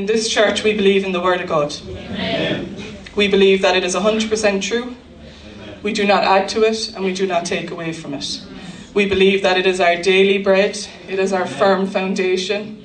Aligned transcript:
In 0.00 0.06
this 0.06 0.30
church, 0.30 0.64
we 0.64 0.72
believe 0.72 1.04
in 1.04 1.12
the 1.12 1.20
Word 1.20 1.42
of 1.42 1.48
God. 1.50 1.76
Amen. 1.86 2.74
We 3.14 3.28
believe 3.28 3.60
that 3.60 3.76
it 3.76 3.84
is 3.84 3.94
100% 3.94 4.62
true. 4.62 4.96
We 5.82 5.92
do 5.92 6.06
not 6.06 6.24
add 6.24 6.48
to 6.54 6.62
it 6.62 6.94
and 6.94 7.04
we 7.04 7.12
do 7.12 7.26
not 7.26 7.44
take 7.44 7.70
away 7.70 7.92
from 7.92 8.14
it. 8.14 8.42
We 8.94 9.04
believe 9.04 9.42
that 9.42 9.58
it 9.58 9.66
is 9.66 9.78
our 9.78 9.96
daily 9.96 10.38
bread, 10.38 10.78
it 11.06 11.18
is 11.18 11.34
our 11.34 11.46
firm 11.46 11.86
foundation, 11.86 12.82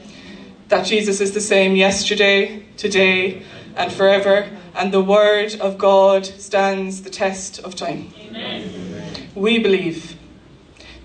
that 0.68 0.86
Jesus 0.86 1.22
is 1.22 1.32
the 1.34 1.40
same 1.40 1.78
yesterday, 1.78 2.66
today, 2.76 3.44
and 3.78 3.94
forever, 3.94 4.50
and 4.76 4.94
the 4.94 5.02
Word 5.02 5.56
of 5.62 5.78
God 5.78 6.26
stands 6.26 7.04
the 7.04 7.10
test 7.10 7.60
of 7.60 7.76
time. 7.76 8.14
Amen. 8.28 9.30
We 9.36 9.58
believe 9.60 10.18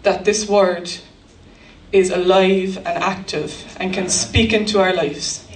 that 0.02 0.24
this 0.24 0.48
Word 0.48 0.90
is 1.92 2.10
alive 2.10 2.78
and 2.78 2.98
active 2.98 3.76
and 3.78 3.94
can 3.94 4.08
speak 4.08 4.52
into 4.52 4.80
our 4.80 4.92
lives. 4.92 5.46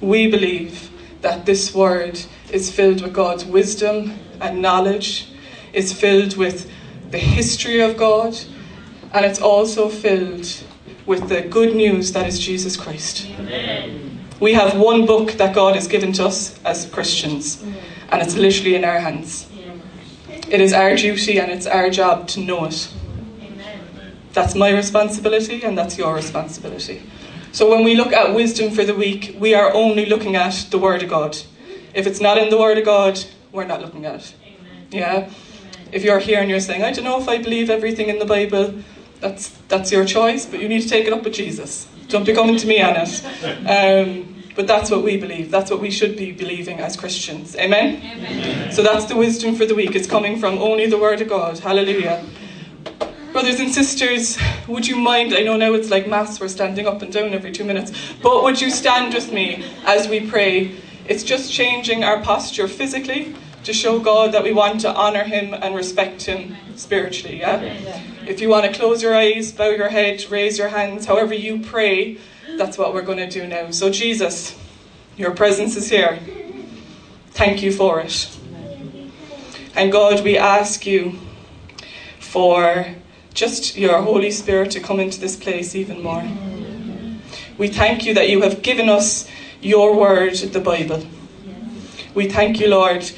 We 0.00 0.30
believe 0.30 0.90
that 1.20 1.46
this 1.46 1.74
Word 1.74 2.20
is 2.50 2.70
filled 2.70 3.02
with 3.02 3.12
God's 3.12 3.44
wisdom 3.44 4.18
and 4.40 4.62
knowledge, 4.62 5.28
is 5.72 5.92
filled 5.92 6.36
with 6.36 6.70
the 7.10 7.18
history 7.18 7.80
of 7.80 7.96
God, 7.96 8.36
and 9.12 9.24
it's 9.24 9.40
also 9.40 9.88
filled 9.88 10.46
with 11.06 11.28
the 11.28 11.42
good 11.42 11.74
news 11.74 12.12
that 12.12 12.26
is 12.26 12.38
Jesus 12.38 12.76
Christ. 12.76 13.26
Amen. 13.38 14.20
We 14.40 14.54
have 14.54 14.78
one 14.78 15.04
book 15.04 15.32
that 15.32 15.54
God 15.54 15.74
has 15.74 15.86
given 15.86 16.12
to 16.14 16.26
us 16.26 16.58
as 16.64 16.86
Christians, 16.86 17.62
and 18.10 18.22
it's 18.22 18.36
literally 18.36 18.74
in 18.74 18.84
our 18.84 19.00
hands. 19.00 19.46
It 20.48 20.60
is 20.60 20.72
our 20.72 20.96
duty 20.96 21.38
and 21.38 21.50
it's 21.52 21.66
our 21.66 21.90
job 21.90 22.26
to 22.28 22.40
know 22.40 22.64
it. 22.64 22.92
That's 24.32 24.54
my 24.54 24.70
responsibility, 24.70 25.62
and 25.62 25.76
that's 25.76 25.98
your 25.98 26.14
responsibility. 26.14 27.02
So 27.52 27.68
when 27.68 27.84
we 27.84 27.94
look 27.94 28.12
at 28.12 28.34
wisdom 28.34 28.70
for 28.70 28.84
the 28.84 28.94
week, 28.94 29.36
we 29.38 29.54
are 29.54 29.72
only 29.72 30.06
looking 30.06 30.36
at 30.36 30.68
the 30.70 30.78
Word 30.78 31.02
of 31.02 31.10
God. 31.10 31.36
If 31.94 32.06
it's 32.06 32.20
not 32.20 32.38
in 32.38 32.48
the 32.50 32.58
Word 32.58 32.78
of 32.78 32.84
God, 32.84 33.18
we're 33.52 33.66
not 33.66 33.80
looking 33.80 34.06
at 34.06 34.20
it. 34.20 34.34
Yeah? 34.90 35.30
If 35.92 36.04
you're 36.04 36.20
here 36.20 36.40
and 36.40 36.48
you're 36.48 36.60
saying, 36.60 36.84
I 36.84 36.92
don't 36.92 37.04
know 37.04 37.20
if 37.20 37.28
I 37.28 37.38
believe 37.38 37.68
everything 37.68 38.08
in 38.08 38.18
the 38.18 38.24
Bible, 38.24 38.74
that's, 39.20 39.48
that's 39.68 39.90
your 39.90 40.04
choice, 40.04 40.46
but 40.46 40.60
you 40.60 40.68
need 40.68 40.82
to 40.82 40.88
take 40.88 41.06
it 41.06 41.12
up 41.12 41.24
with 41.24 41.34
Jesus. 41.34 41.88
Don't 42.08 42.24
be 42.24 42.32
coming 42.32 42.56
to 42.56 42.66
me 42.66 42.80
on 42.80 42.96
it. 42.96 43.22
Um, 43.70 44.36
but 44.56 44.66
that's 44.66 44.90
what 44.90 45.02
we 45.02 45.16
believe. 45.16 45.50
That's 45.50 45.70
what 45.70 45.80
we 45.80 45.90
should 45.90 46.16
be 46.16 46.32
believing 46.32 46.80
as 46.80 46.96
Christians. 46.96 47.56
Amen? 47.56 48.02
Amen? 48.02 48.72
So 48.72 48.82
that's 48.82 49.06
the 49.06 49.16
wisdom 49.16 49.54
for 49.54 49.64
the 49.64 49.74
week. 49.74 49.94
It's 49.94 50.08
coming 50.08 50.38
from 50.38 50.58
only 50.58 50.86
the 50.86 50.98
Word 50.98 51.20
of 51.20 51.28
God. 51.28 51.58
Hallelujah. 51.60 52.24
Brothers 53.32 53.60
and 53.60 53.72
sisters, 53.72 54.36
would 54.66 54.88
you 54.88 54.96
mind? 54.96 55.32
I 55.34 55.42
know 55.42 55.56
now 55.56 55.72
it's 55.74 55.88
like 55.88 56.08
Mass, 56.08 56.40
we're 56.40 56.48
standing 56.48 56.88
up 56.88 57.00
and 57.00 57.12
down 57.12 57.32
every 57.32 57.52
two 57.52 57.62
minutes. 57.62 57.92
But 58.20 58.42
would 58.42 58.60
you 58.60 58.70
stand 58.72 59.14
with 59.14 59.32
me 59.32 59.64
as 59.84 60.08
we 60.08 60.28
pray? 60.28 60.76
It's 61.06 61.22
just 61.22 61.52
changing 61.52 62.02
our 62.02 62.20
posture 62.22 62.66
physically 62.66 63.36
to 63.62 63.72
show 63.72 64.00
God 64.00 64.32
that 64.32 64.42
we 64.42 64.52
want 64.52 64.80
to 64.80 64.92
honour 64.92 65.22
Him 65.22 65.54
and 65.54 65.76
respect 65.76 66.22
Him 66.22 66.56
spiritually. 66.74 67.38
Yeah? 67.38 67.60
If 68.26 68.40
you 68.40 68.48
want 68.48 68.66
to 68.66 68.76
close 68.76 69.00
your 69.00 69.14
eyes, 69.14 69.52
bow 69.52 69.70
your 69.70 69.90
head, 69.90 70.28
raise 70.28 70.58
your 70.58 70.68
hands, 70.68 71.06
however 71.06 71.32
you 71.32 71.60
pray, 71.60 72.18
that's 72.56 72.76
what 72.76 72.92
we're 72.92 73.02
going 73.02 73.18
to 73.18 73.30
do 73.30 73.46
now. 73.46 73.70
So, 73.70 73.90
Jesus, 73.90 74.58
your 75.16 75.30
presence 75.30 75.76
is 75.76 75.88
here. 75.88 76.18
Thank 77.28 77.62
you 77.62 77.70
for 77.70 78.00
it. 78.00 78.28
And 79.76 79.92
God, 79.92 80.24
we 80.24 80.36
ask 80.36 80.84
you 80.84 81.16
for 82.18 82.96
just 83.34 83.76
your 83.76 84.02
Holy 84.02 84.30
Spirit 84.30 84.70
to 84.72 84.80
come 84.80 85.00
into 85.00 85.20
this 85.20 85.36
place 85.36 85.74
even 85.74 86.02
more. 86.02 86.24
We 87.58 87.68
thank 87.68 88.06
you 88.06 88.14
that 88.14 88.28
you 88.28 88.42
have 88.42 88.62
given 88.62 88.88
us 88.88 89.28
your 89.60 89.94
word, 89.96 90.34
the 90.34 90.60
Bible. 90.60 91.06
We 92.14 92.28
thank 92.28 92.58
you, 92.58 92.68
Lord, 92.68 93.10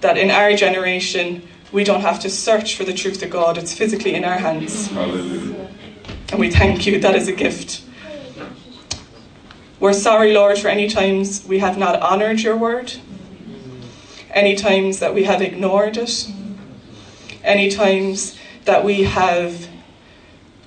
that 0.00 0.16
in 0.16 0.30
our 0.30 0.54
generation 0.54 1.42
we 1.72 1.84
don't 1.84 2.00
have 2.00 2.20
to 2.20 2.30
search 2.30 2.76
for 2.76 2.84
the 2.84 2.94
truth 2.94 3.22
of 3.22 3.30
God, 3.30 3.58
it's 3.58 3.74
physically 3.74 4.14
in 4.14 4.24
our 4.24 4.38
hands. 4.38 4.88
Hallelujah. 4.88 5.68
And 6.30 6.40
we 6.40 6.50
thank 6.50 6.86
you, 6.86 7.00
that 7.00 7.14
is 7.16 7.28
a 7.28 7.32
gift. 7.32 7.82
We're 9.78 9.92
sorry, 9.92 10.32
Lord, 10.32 10.58
for 10.58 10.68
any 10.68 10.88
times 10.88 11.44
we 11.46 11.58
have 11.58 11.78
not 11.78 12.00
honoured 12.00 12.40
your 12.40 12.56
word, 12.56 12.94
any 14.30 14.54
times 14.54 15.00
that 15.00 15.14
we 15.14 15.24
have 15.24 15.42
ignored 15.42 15.96
it, 15.96 16.28
any 17.42 17.70
times 17.70 18.38
that 18.64 18.84
we 18.84 19.02
have 19.04 19.68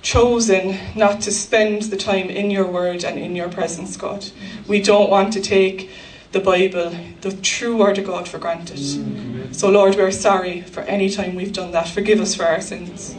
chosen 0.02 0.78
not 0.94 1.22
to 1.22 1.30
spend 1.30 1.82
the 1.84 1.96
time 1.96 2.28
in 2.28 2.50
your 2.50 2.66
word 2.66 3.04
and 3.04 3.18
in 3.18 3.34
your 3.34 3.48
presence, 3.48 3.96
God. 3.96 4.26
We 4.68 4.82
don't 4.82 5.08
want 5.08 5.32
to 5.32 5.40
take 5.40 5.90
the 6.32 6.40
Bible, 6.40 6.94
the 7.22 7.32
true 7.32 7.76
word 7.76 7.98
of 7.98 8.06
God, 8.06 8.28
for 8.28 8.38
granted. 8.38 9.54
So, 9.54 9.70
Lord, 9.70 9.94
we're 9.94 10.10
sorry 10.10 10.62
for 10.62 10.80
any 10.82 11.08
time 11.08 11.36
we've 11.36 11.52
done 11.52 11.70
that. 11.72 11.88
Forgive 11.88 12.20
us 12.20 12.34
for 12.34 12.44
our 12.44 12.60
sins. 12.60 13.14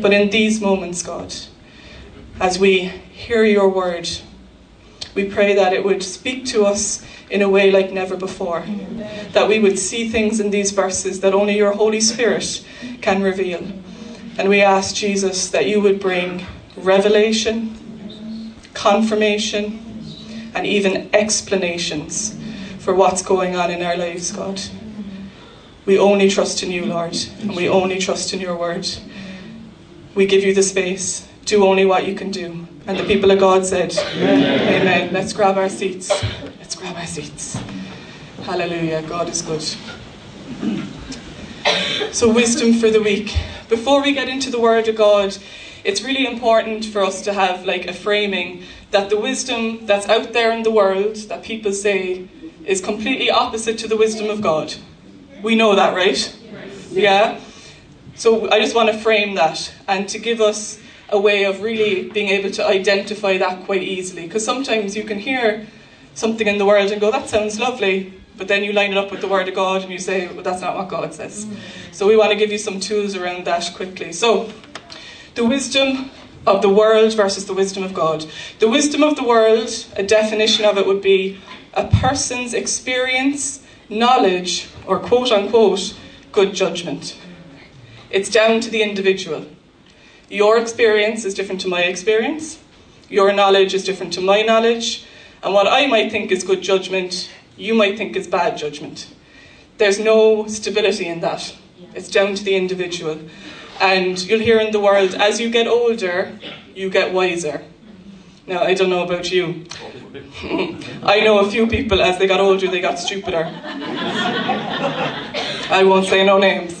But 0.00 0.12
in 0.12 0.30
these 0.30 0.60
moments, 0.60 1.02
God, 1.02 1.34
as 2.40 2.58
we 2.58 2.84
hear 3.12 3.44
your 3.44 3.68
word, 3.68 4.08
we 5.14 5.28
pray 5.28 5.54
that 5.54 5.72
it 5.72 5.84
would 5.84 6.02
speak 6.02 6.44
to 6.46 6.64
us 6.64 7.04
in 7.30 7.42
a 7.42 7.48
way 7.48 7.70
like 7.70 7.92
never 7.92 8.16
before. 8.16 8.64
That 9.32 9.48
we 9.48 9.58
would 9.58 9.78
see 9.78 10.08
things 10.08 10.40
in 10.40 10.50
these 10.50 10.72
verses 10.72 11.20
that 11.20 11.34
only 11.34 11.56
your 11.56 11.72
Holy 11.72 12.00
Spirit 12.00 12.64
can 13.00 13.22
reveal. 13.22 13.62
And 14.38 14.48
we 14.48 14.60
ask, 14.60 14.94
Jesus, 14.94 15.48
that 15.50 15.66
you 15.66 15.80
would 15.80 15.98
bring 15.98 16.46
revelation, 16.76 18.54
confirmation, 18.74 19.82
and 20.54 20.66
even 20.66 21.08
explanations 21.14 22.36
for 22.78 22.94
what's 22.94 23.22
going 23.22 23.56
on 23.56 23.70
in 23.70 23.82
our 23.82 23.96
lives, 23.96 24.32
God. 24.32 24.60
We 25.86 25.98
only 25.98 26.28
trust 26.28 26.62
in 26.62 26.70
you, 26.70 26.84
Lord, 26.86 27.16
and 27.40 27.56
we 27.56 27.68
only 27.68 27.98
trust 27.98 28.34
in 28.34 28.40
your 28.40 28.56
word. 28.56 28.86
We 30.14 30.26
give 30.26 30.42
you 30.42 30.54
the 30.54 30.62
space. 30.62 31.28
Do 31.44 31.64
only 31.64 31.84
what 31.84 32.06
you 32.06 32.14
can 32.14 32.30
do. 32.30 32.66
And 32.86 32.98
the 32.98 33.04
people 33.04 33.30
of 33.30 33.38
God 33.38 33.64
said, 33.64 33.96
Amen. 33.96 34.82
Amen. 34.82 35.12
Let's 35.12 35.32
grab 35.32 35.56
our 35.56 35.68
seats. 35.68 36.10
Let's 36.58 36.74
grab 36.74 36.96
our 36.96 37.06
seats. 37.06 37.58
Hallelujah. 38.42 39.02
God 39.02 39.28
is 39.28 39.42
good. 39.42 40.95
So, 42.12 42.32
wisdom 42.32 42.74
for 42.74 42.90
the 42.90 43.02
week. 43.02 43.36
Before 43.68 44.00
we 44.00 44.12
get 44.12 44.28
into 44.28 44.50
the 44.50 44.60
Word 44.60 44.88
of 44.88 44.96
God, 44.96 45.36
it's 45.84 46.02
really 46.02 46.26
important 46.26 46.84
for 46.84 47.02
us 47.02 47.22
to 47.22 47.32
have 47.32 47.64
like 47.64 47.86
a 47.86 47.92
framing 47.92 48.64
that 48.90 49.10
the 49.10 49.18
wisdom 49.18 49.86
that's 49.86 50.08
out 50.08 50.32
there 50.32 50.52
in 50.52 50.62
the 50.62 50.70
world 50.70 51.16
that 51.28 51.42
people 51.42 51.72
say 51.72 52.28
is 52.64 52.80
completely 52.80 53.30
opposite 53.30 53.78
to 53.78 53.88
the 53.88 53.96
wisdom 53.96 54.28
of 54.30 54.40
God. 54.40 54.74
We 55.42 55.54
know 55.54 55.74
that, 55.76 55.94
right? 55.94 56.36
Yeah? 56.90 57.40
So 58.14 58.50
I 58.50 58.60
just 58.60 58.74
want 58.74 58.90
to 58.90 58.98
frame 58.98 59.34
that 59.34 59.72
and 59.86 60.08
to 60.08 60.18
give 60.18 60.40
us 60.40 60.80
a 61.08 61.20
way 61.20 61.44
of 61.44 61.62
really 61.62 62.08
being 62.10 62.28
able 62.28 62.50
to 62.50 62.66
identify 62.66 63.38
that 63.38 63.64
quite 63.64 63.82
easily. 63.82 64.22
Because 64.22 64.44
sometimes 64.44 64.96
you 64.96 65.04
can 65.04 65.18
hear 65.18 65.66
something 66.14 66.46
in 66.46 66.58
the 66.58 66.64
world 66.64 66.90
and 66.90 67.00
go, 67.00 67.10
that 67.12 67.28
sounds 67.28 67.60
lovely, 67.60 68.12
but 68.36 68.48
then 68.48 68.64
you 68.64 68.72
line 68.72 68.92
it 68.92 68.98
up 68.98 69.10
with 69.10 69.20
the 69.20 69.28
Word 69.28 69.48
of 69.48 69.54
God 69.54 69.82
and 69.82 69.90
you 69.90 69.98
say, 69.98 70.28
well, 70.28 70.42
that's 70.42 70.60
not 70.60 70.76
what 70.76 70.88
God 70.88 71.14
says. 71.14 71.44
Mm. 71.44 71.56
So 71.92 72.06
we 72.06 72.16
want 72.16 72.30
to 72.30 72.36
give 72.36 72.52
you 72.52 72.58
some 72.58 72.80
tools 72.80 73.16
around 73.16 73.46
that 73.46 73.72
quickly. 73.74 74.12
So, 74.12 74.52
the 75.34 75.44
wisdom 75.44 76.10
of 76.46 76.62
the 76.62 76.68
world 76.68 77.14
versus 77.14 77.46
the 77.46 77.54
wisdom 77.54 77.82
of 77.82 77.92
God. 77.92 78.26
The 78.60 78.68
wisdom 78.68 79.02
of 79.02 79.16
the 79.16 79.24
world, 79.24 79.86
a 79.96 80.02
definition 80.02 80.64
of 80.64 80.78
it 80.78 80.86
would 80.86 81.02
be 81.02 81.40
a 81.74 81.86
person's 81.88 82.54
experience, 82.54 83.62
knowledge, 83.88 84.68
or 84.86 84.98
quote 84.98 85.32
unquote, 85.32 85.94
good 86.32 86.54
judgment. 86.54 87.16
It's 88.10 88.30
down 88.30 88.60
to 88.60 88.70
the 88.70 88.82
individual. 88.82 89.46
Your 90.28 90.58
experience 90.58 91.24
is 91.24 91.34
different 91.34 91.60
to 91.62 91.68
my 91.68 91.82
experience, 91.82 92.58
your 93.08 93.32
knowledge 93.32 93.74
is 93.74 93.84
different 93.84 94.12
to 94.14 94.20
my 94.20 94.42
knowledge, 94.42 95.04
and 95.42 95.54
what 95.54 95.68
I 95.68 95.86
might 95.86 96.10
think 96.10 96.32
is 96.32 96.42
good 96.42 96.62
judgment, 96.62 97.30
you 97.56 97.74
might 97.74 97.96
think 97.96 98.16
is 98.16 98.26
bad 98.26 98.56
judgment. 98.56 99.08
There's 99.78 99.98
no 99.98 100.46
stability 100.46 101.06
in 101.06 101.20
that. 101.20 101.54
It's 101.94 102.08
down 102.08 102.34
to 102.34 102.44
the 102.44 102.56
individual. 102.56 103.18
And 103.80 104.20
you'll 104.22 104.40
hear 104.40 104.58
in 104.58 104.72
the 104.72 104.80
world, 104.80 105.14
as 105.14 105.40
you 105.40 105.50
get 105.50 105.66
older, 105.66 106.38
you 106.74 106.90
get 106.90 107.12
wiser. 107.12 107.62
Now, 108.46 108.62
I 108.62 108.74
don't 108.74 108.90
know 108.90 109.02
about 109.04 109.30
you. 109.32 109.64
I 111.02 111.20
know 111.20 111.40
a 111.40 111.50
few 111.50 111.66
people, 111.66 112.00
as 112.00 112.18
they 112.18 112.26
got 112.26 112.40
older, 112.40 112.68
they 112.68 112.80
got 112.80 112.98
stupider. 112.98 113.44
I 115.68 115.82
won't 115.84 116.06
say 116.06 116.24
no 116.24 116.38
names. 116.38 116.80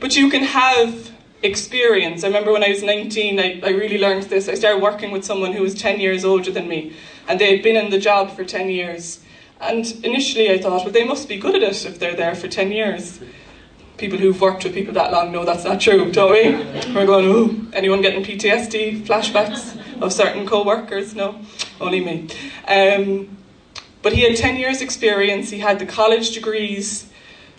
but 0.00 0.16
you 0.16 0.28
can 0.28 0.42
have 0.42 1.10
experience. 1.42 2.24
I 2.24 2.26
remember 2.26 2.52
when 2.52 2.62
I 2.62 2.68
was 2.68 2.82
19, 2.82 3.40
I, 3.40 3.60
I 3.64 3.70
really 3.70 3.98
learned 3.98 4.24
this. 4.24 4.48
I 4.48 4.54
started 4.54 4.82
working 4.82 5.10
with 5.10 5.24
someone 5.24 5.52
who 5.52 5.62
was 5.62 5.74
10 5.74 5.98
years 5.98 6.24
older 6.24 6.50
than 6.50 6.68
me, 6.68 6.94
and 7.28 7.40
they 7.40 7.54
had 7.54 7.62
been 7.62 7.76
in 7.76 7.90
the 7.90 7.98
job 7.98 8.30
for 8.30 8.44
10 8.44 8.68
years. 8.68 9.20
And 9.60 9.86
initially 10.04 10.50
I 10.50 10.58
thought, 10.58 10.84
well, 10.84 10.92
they 10.92 11.04
must 11.04 11.28
be 11.28 11.38
good 11.38 11.54
at 11.56 11.62
it 11.62 11.84
if 11.84 11.98
they're 11.98 12.16
there 12.16 12.34
for 12.34 12.48
10 12.48 12.72
years 12.72 13.20
people 14.00 14.18
who've 14.18 14.40
worked 14.40 14.64
with 14.64 14.72
people 14.72 14.94
that 14.94 15.12
long 15.12 15.30
know 15.30 15.44
that's 15.44 15.64
not 15.64 15.78
true, 15.78 16.10
don't 16.10 16.32
we? 16.32 16.94
We're 16.94 17.06
going, 17.06 17.26
ooh, 17.26 17.70
anyone 17.74 18.00
getting 18.00 18.24
PTSD, 18.24 19.02
flashbacks 19.02 19.78
of 20.00 20.12
certain 20.12 20.46
co 20.46 20.64
workers? 20.64 21.14
No. 21.14 21.38
only 21.80 22.00
me. 22.00 22.28
Um, 22.66 23.36
but 24.02 24.14
he 24.14 24.22
had 24.22 24.36
10 24.36 24.56
years' 24.56 24.80
experience, 24.80 25.50
he 25.50 25.58
had 25.58 25.78
the 25.78 25.86
college 25.86 26.32
degrees, 26.32 27.10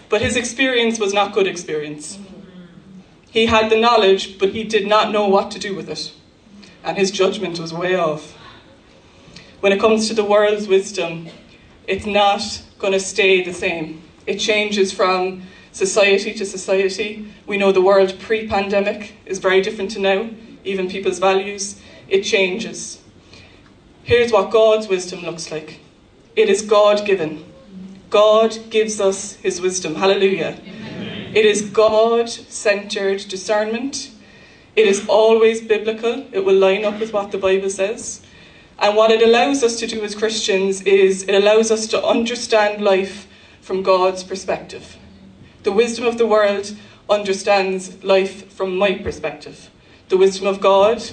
but 0.10 0.22
his 0.22 0.36
experience 0.36 1.00
was 1.00 1.14
not 1.14 1.34
good 1.34 1.46
experience. 1.46 2.18
He 3.30 3.46
had 3.46 3.69
the 3.69 3.80
knowledge, 3.80 4.40
but 4.40 4.50
he 4.50 4.64
did 4.64 4.88
not 4.88 5.12
know 5.12 5.28
what 5.28 5.52
to 5.52 5.60
do 5.60 5.75
with 5.75 5.88
it. 5.88 6.12
And 6.84 6.98
his 6.98 7.12
judgment 7.12 7.60
was 7.60 7.72
way 7.72 7.96
off. 7.96 8.36
When 9.62 9.72
it 9.72 9.80
comes 9.80 10.08
to 10.08 10.16
the 10.16 10.24
world's 10.24 10.68
wisdom, 10.68 11.30
it's 11.88 12.08
not 12.08 12.42
going 12.80 12.94
to 12.94 13.00
stay 13.00 13.44
the 13.44 13.54
same. 13.54 14.02
It 14.25 14.40
changes 14.40 14.92
from 14.92 15.44
society 15.72 16.34
to 16.34 16.48
society. 16.48 17.28
We 17.46 17.58
know 17.58 17.72
the 17.72 17.81
world 17.81 18.19
pre 18.19 18.48
pandemic 18.48 19.13
is 19.28 19.38
very 19.38 19.62
different 19.62 19.92
to 19.92 20.00
now, 20.00 20.31
even 20.66 20.90
people's 20.90 21.19
values. 21.19 21.80
It 22.08 22.24
changes. 22.24 23.04
Here's 24.02 24.31
what 24.31 24.50
God's 24.50 24.88
wisdom 24.88 25.22
looks 25.22 25.52
like 25.52 25.80
it 26.36 26.50
is 26.50 26.64
God 26.64 27.06
given. 27.06 27.46
God 28.10 28.57
gives 28.72 29.00
us 29.00 29.34
his 29.36 29.62
wisdom. 29.62 29.94
Hallelujah. 29.94 30.60
Amen. 30.60 31.36
It 31.36 31.46
is 31.46 31.62
God 31.62 32.30
centered 32.30 33.19
discernment. 33.28 34.10
It 34.75 34.88
is 34.88 35.06
always 35.07 35.62
biblical. 35.62 36.25
It 36.31 36.44
will 36.46 36.56
line 36.56 36.84
up 36.84 37.00
with 37.00 37.14
what 37.14 37.31
the 37.31 37.38
Bible 37.38 37.69
says. 37.69 38.22
And 38.81 38.98
what 38.98 39.12
it 39.12 39.22
allows 39.22 39.63
us 39.63 39.78
to 39.80 39.88
do 39.88 40.04
as 40.04 40.16
Christians 40.16 40.81
is 40.81 41.22
it 41.24 41.36
allows 41.36 41.69
us 41.69 41.86
to 41.88 42.04
understand 42.04 42.83
life 42.83 43.28
from 43.62 43.83
God's 43.83 44.24
perspective. 44.24 44.98
The 45.62 45.72
wisdom 45.72 46.06
of 46.06 46.18
the 46.18 46.25
world 46.25 46.75
understands 47.07 48.04
life 48.04 48.51
from 48.51 48.75
my 48.75 48.95
perspective. 48.95 49.69
The 50.10 50.18
wisdom 50.18 50.48
of 50.48 50.60
God 50.60 51.04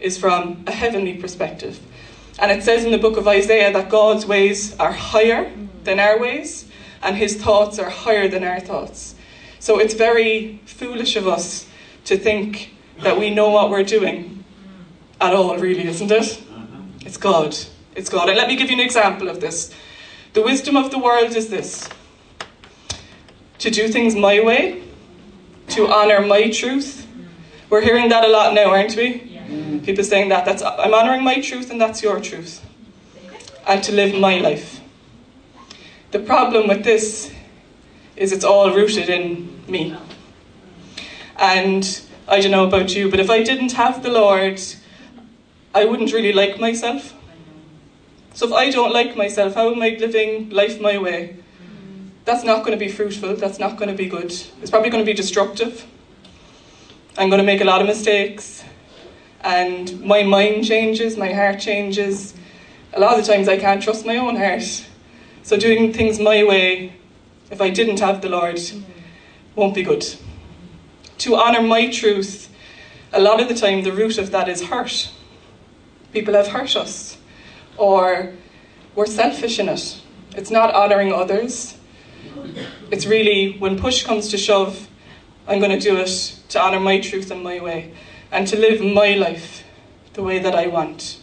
is 0.00 0.18
from 0.18 0.64
a 0.66 0.72
heavenly 0.72 1.14
perspective. 1.14 1.78
And 2.40 2.50
it 2.50 2.64
says 2.64 2.84
in 2.84 2.90
the 2.90 2.98
book 2.98 3.16
of 3.16 3.28
Isaiah 3.28 3.72
that 3.72 3.88
God's 3.88 4.26
ways 4.26 4.76
are 4.80 4.90
higher 4.90 5.52
than 5.84 6.00
our 6.00 6.18
ways, 6.18 6.68
and 7.00 7.14
his 7.16 7.36
thoughts 7.36 7.78
are 7.78 7.90
higher 7.90 8.26
than 8.26 8.42
our 8.42 8.58
thoughts. 8.58 9.14
So 9.60 9.78
it's 9.78 9.94
very 9.94 10.60
foolish 10.66 11.14
of 11.14 11.28
us 11.28 11.68
to 12.06 12.16
think 12.16 12.74
that 13.02 13.16
we 13.20 13.30
know 13.30 13.50
what 13.50 13.70
we're 13.70 13.84
doing 13.84 14.44
at 15.20 15.32
all, 15.32 15.56
really, 15.58 15.86
isn't 15.86 16.10
it? 16.10 16.42
It's 17.04 17.16
God. 17.16 17.56
It's 17.94 18.08
God. 18.08 18.28
And 18.28 18.36
let 18.36 18.48
me 18.48 18.56
give 18.56 18.70
you 18.70 18.76
an 18.76 18.84
example 18.84 19.28
of 19.28 19.40
this. 19.40 19.74
The 20.32 20.42
wisdom 20.42 20.76
of 20.76 20.90
the 20.90 20.98
world 20.98 21.36
is 21.36 21.48
this 21.48 21.88
to 23.58 23.70
do 23.70 23.88
things 23.88 24.14
my 24.14 24.40
way, 24.40 24.82
to 25.68 25.88
honour 25.88 26.26
my 26.26 26.50
truth. 26.50 27.06
We're 27.70 27.80
hearing 27.80 28.08
that 28.10 28.24
a 28.24 28.28
lot 28.28 28.52
now, 28.52 28.70
aren't 28.70 28.96
we? 28.96 29.40
People 29.84 30.04
saying 30.04 30.28
that. 30.30 30.44
That's 30.44 30.62
I'm 30.62 30.92
honouring 30.92 31.24
my 31.24 31.40
truth 31.40 31.70
and 31.70 31.80
that's 31.80 32.02
your 32.02 32.20
truth. 32.20 32.64
And 33.66 33.82
to 33.84 33.92
live 33.92 34.18
my 34.20 34.38
life. 34.38 34.80
The 36.10 36.18
problem 36.18 36.68
with 36.68 36.84
this 36.84 37.32
is 38.16 38.32
it's 38.32 38.44
all 38.44 38.72
rooted 38.74 39.08
in 39.08 39.62
me. 39.66 39.96
And 41.36 42.02
I 42.28 42.40
don't 42.40 42.50
know 42.50 42.66
about 42.66 42.94
you, 42.94 43.10
but 43.10 43.20
if 43.20 43.30
I 43.30 43.42
didn't 43.42 43.72
have 43.72 44.02
the 44.02 44.10
Lord, 44.10 44.60
I 45.74 45.84
wouldn't 45.84 46.12
really 46.12 46.32
like 46.32 46.58
myself. 46.58 47.14
So 48.32 48.46
if 48.46 48.52
I 48.52 48.70
don't 48.70 48.92
like 48.92 49.16
myself, 49.16 49.54
how 49.54 49.72
am 49.72 49.82
I 49.82 49.90
living 50.00 50.50
life 50.50 50.80
my 50.80 50.98
way? 50.98 51.44
that's 52.24 52.42
not 52.42 52.64
going 52.64 52.78
to 52.78 52.82
be 52.84 52.90
fruitful, 52.90 53.36
that's 53.36 53.58
not 53.58 53.76
going 53.76 53.90
to 53.90 53.96
be 53.96 54.08
good. 54.08 54.32
It's 54.62 54.70
probably 54.70 54.90
going 54.90 55.04
to 55.04 55.10
be 55.10 55.14
destructive. 55.14 55.86
I'm 57.16 57.28
going 57.28 57.38
to 57.38 57.46
make 57.46 57.60
a 57.60 57.64
lot 57.64 57.80
of 57.80 57.86
mistakes, 57.86 58.64
and 59.42 60.00
my 60.00 60.22
mind 60.22 60.64
changes, 60.64 61.16
my 61.16 61.32
heart 61.32 61.60
changes. 61.60 62.34
A 62.94 63.00
lot 63.00 63.18
of 63.18 63.24
the 63.24 63.32
times 63.32 63.48
I 63.48 63.58
can't 63.58 63.82
trust 63.82 64.06
my 64.06 64.16
own 64.16 64.36
heart. 64.36 64.84
So, 65.42 65.56
doing 65.56 65.92
things 65.92 66.18
my 66.18 66.42
way, 66.42 66.94
if 67.50 67.60
I 67.60 67.68
didn't 67.68 68.00
have 68.00 68.22
the 68.22 68.30
Lord, 68.30 68.60
won't 69.54 69.74
be 69.74 69.82
good. 69.82 70.04
To 71.18 71.36
honour 71.36 71.62
my 71.62 71.90
truth, 71.90 72.50
a 73.12 73.20
lot 73.20 73.40
of 73.40 73.48
the 73.48 73.54
time 73.54 73.82
the 73.82 73.92
root 73.92 74.16
of 74.16 74.30
that 74.30 74.48
is 74.48 74.62
hurt. 74.62 75.10
People 76.14 76.34
have 76.34 76.46
hurt 76.46 76.76
us, 76.76 77.18
or 77.76 78.32
we're 78.94 79.04
selfish 79.04 79.58
in 79.58 79.68
it. 79.68 80.00
It's 80.36 80.50
not 80.50 80.72
honouring 80.72 81.12
others, 81.12 81.76
it's 82.90 83.06
really, 83.06 83.56
when 83.58 83.78
push 83.78 84.04
comes 84.04 84.28
to 84.28 84.38
shove, 84.38 84.88
I'm 85.48 85.58
going 85.58 85.72
to 85.72 85.80
do 85.80 85.96
it 85.96 86.38
to 86.50 86.62
honour 86.62 86.80
my 86.80 87.00
truth 87.00 87.30
and 87.30 87.42
my 87.42 87.60
way, 87.60 87.92
and 88.30 88.46
to 88.46 88.56
live 88.56 88.80
my 88.80 89.14
life 89.14 89.64
the 90.12 90.22
way 90.22 90.38
that 90.38 90.54
I 90.54 90.68
want. 90.68 91.18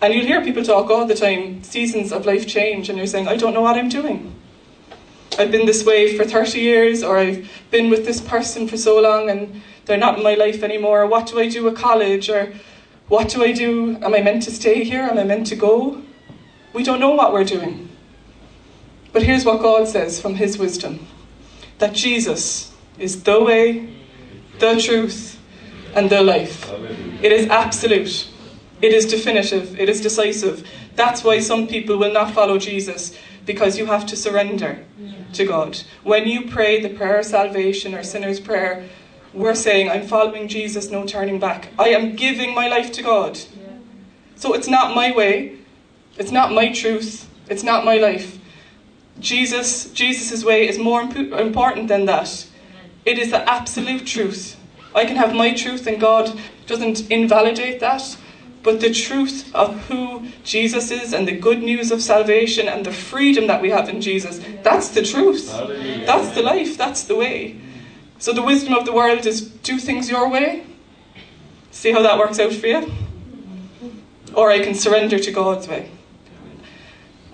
And 0.00 0.14
you'll 0.14 0.26
hear 0.26 0.42
people 0.42 0.64
talk 0.64 0.90
all 0.90 1.06
the 1.06 1.14
time, 1.14 1.62
seasons 1.62 2.10
of 2.12 2.26
life 2.26 2.46
change, 2.46 2.88
and 2.88 2.96
you're 2.96 3.06
saying, 3.06 3.28
I 3.28 3.36
don't 3.36 3.52
know 3.52 3.62
what 3.62 3.76
I'm 3.76 3.88
doing. 3.88 4.34
I've 5.38 5.50
been 5.50 5.66
this 5.66 5.84
way 5.84 6.16
for 6.16 6.24
30 6.24 6.60
years, 6.60 7.02
or 7.02 7.18
I've 7.18 7.50
been 7.70 7.90
with 7.90 8.06
this 8.06 8.20
person 8.20 8.66
for 8.66 8.76
so 8.76 9.00
long, 9.00 9.28
and 9.28 9.62
they're 9.84 9.98
not 9.98 10.16
in 10.18 10.24
my 10.24 10.34
life 10.34 10.62
anymore. 10.62 11.06
What 11.06 11.26
do 11.26 11.38
I 11.38 11.48
do 11.48 11.68
at 11.68 11.76
college? 11.76 12.30
Or 12.30 12.52
what 13.08 13.28
do 13.28 13.44
I 13.44 13.52
do? 13.52 13.96
Am 14.02 14.14
I 14.14 14.20
meant 14.20 14.42
to 14.44 14.50
stay 14.50 14.84
here? 14.84 15.02
Am 15.02 15.18
I 15.18 15.24
meant 15.24 15.46
to 15.48 15.56
go? 15.56 16.02
We 16.72 16.82
don't 16.82 17.00
know 17.00 17.10
what 17.10 17.32
we're 17.32 17.44
doing. 17.44 17.90
But 19.12 19.22
here's 19.22 19.44
what 19.44 19.60
God 19.62 19.86
says 19.86 20.20
from 20.20 20.34
His 20.34 20.58
wisdom 20.58 21.06
that 21.78 21.92
Jesus 21.92 22.72
is 22.98 23.22
the 23.24 23.42
way, 23.42 23.94
the 24.58 24.80
truth, 24.80 25.40
and 25.94 26.08
the 26.10 26.22
life. 26.22 26.70
It 27.22 27.32
is 27.32 27.48
absolute, 27.48 28.28
it 28.80 28.92
is 28.92 29.06
definitive, 29.06 29.78
it 29.78 29.88
is 29.88 30.00
decisive. 30.00 30.68
That's 30.94 31.24
why 31.24 31.40
some 31.40 31.66
people 31.66 31.96
will 31.96 32.12
not 32.12 32.32
follow 32.32 32.58
Jesus 32.58 33.16
because 33.44 33.78
you 33.78 33.86
have 33.86 34.06
to 34.06 34.16
surrender 34.16 34.84
to 35.34 35.44
God. 35.44 35.78
When 36.02 36.26
you 36.26 36.48
pray 36.48 36.80
the 36.80 36.90
prayer 36.90 37.18
of 37.18 37.26
salvation 37.26 37.94
or 37.94 38.02
sinner's 38.02 38.40
prayer, 38.40 38.88
we're 39.34 39.54
saying, 39.54 39.90
I'm 39.90 40.06
following 40.06 40.48
Jesus, 40.48 40.90
no 40.90 41.04
turning 41.04 41.38
back. 41.38 41.68
I 41.78 41.88
am 41.88 42.16
giving 42.16 42.54
my 42.54 42.68
life 42.68 42.92
to 42.92 43.02
God. 43.02 43.38
So 44.36 44.54
it's 44.54 44.68
not 44.68 44.94
my 44.94 45.12
way, 45.12 45.58
it's 46.16 46.30
not 46.30 46.52
my 46.52 46.72
truth, 46.72 47.28
it's 47.48 47.62
not 47.62 47.84
my 47.84 47.96
life. 47.96 48.38
Jesus, 49.20 49.90
Jesus' 49.90 50.44
way 50.44 50.68
is 50.68 50.78
more 50.78 51.02
imp- 51.02 51.16
important 51.16 51.88
than 51.88 52.04
that. 52.06 52.46
It 53.04 53.18
is 53.18 53.30
the 53.30 53.48
absolute 53.48 54.06
truth. 54.06 54.56
I 54.94 55.04
can 55.04 55.16
have 55.16 55.34
my 55.34 55.52
truth 55.52 55.86
and 55.86 56.00
God 56.00 56.38
doesn't 56.66 57.10
invalidate 57.10 57.80
that. 57.80 58.16
But 58.62 58.80
the 58.80 58.92
truth 58.92 59.54
of 59.54 59.78
who 59.88 60.26
Jesus 60.42 60.90
is 60.90 61.12
and 61.12 61.28
the 61.28 61.36
good 61.36 61.62
news 61.62 61.90
of 61.92 62.00
salvation 62.00 62.66
and 62.66 62.84
the 62.84 62.92
freedom 62.92 63.46
that 63.48 63.60
we 63.60 63.68
have 63.68 63.90
in 63.90 64.00
Jesus, 64.00 64.40
that's 64.62 64.88
the 64.88 65.02
truth. 65.02 65.48
That's 66.06 66.34
the 66.34 66.42
life. 66.42 66.78
That's 66.78 67.04
the 67.04 67.14
way. 67.14 67.60
So 68.24 68.32
the 68.32 68.40
wisdom 68.40 68.72
of 68.72 68.86
the 68.86 68.92
world 68.94 69.26
is 69.26 69.42
do 69.42 69.78
things 69.78 70.08
your 70.08 70.30
way. 70.30 70.64
See 71.72 71.92
how 71.92 72.00
that 72.00 72.18
works 72.18 72.40
out 72.40 72.54
for 72.54 72.66
you. 72.66 72.90
Or 74.32 74.50
I 74.50 74.64
can 74.64 74.74
surrender 74.74 75.18
to 75.18 75.30
God's 75.30 75.68
way. 75.68 75.90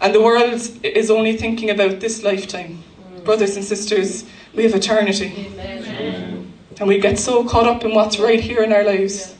And 0.00 0.12
the 0.12 0.20
world 0.20 0.60
is 0.82 1.08
only 1.08 1.36
thinking 1.36 1.70
about 1.70 2.00
this 2.00 2.24
lifetime. 2.24 2.82
Brothers 3.22 3.54
and 3.54 3.64
sisters, 3.64 4.24
we 4.52 4.64
have 4.64 4.74
eternity. 4.74 5.52
Amen. 5.52 6.52
And 6.80 6.88
we 6.88 6.98
get 6.98 7.20
so 7.20 7.44
caught 7.44 7.68
up 7.68 7.84
in 7.84 7.94
what's 7.94 8.18
right 8.18 8.40
here 8.40 8.64
in 8.64 8.72
our 8.72 8.82
lives. 8.82 9.36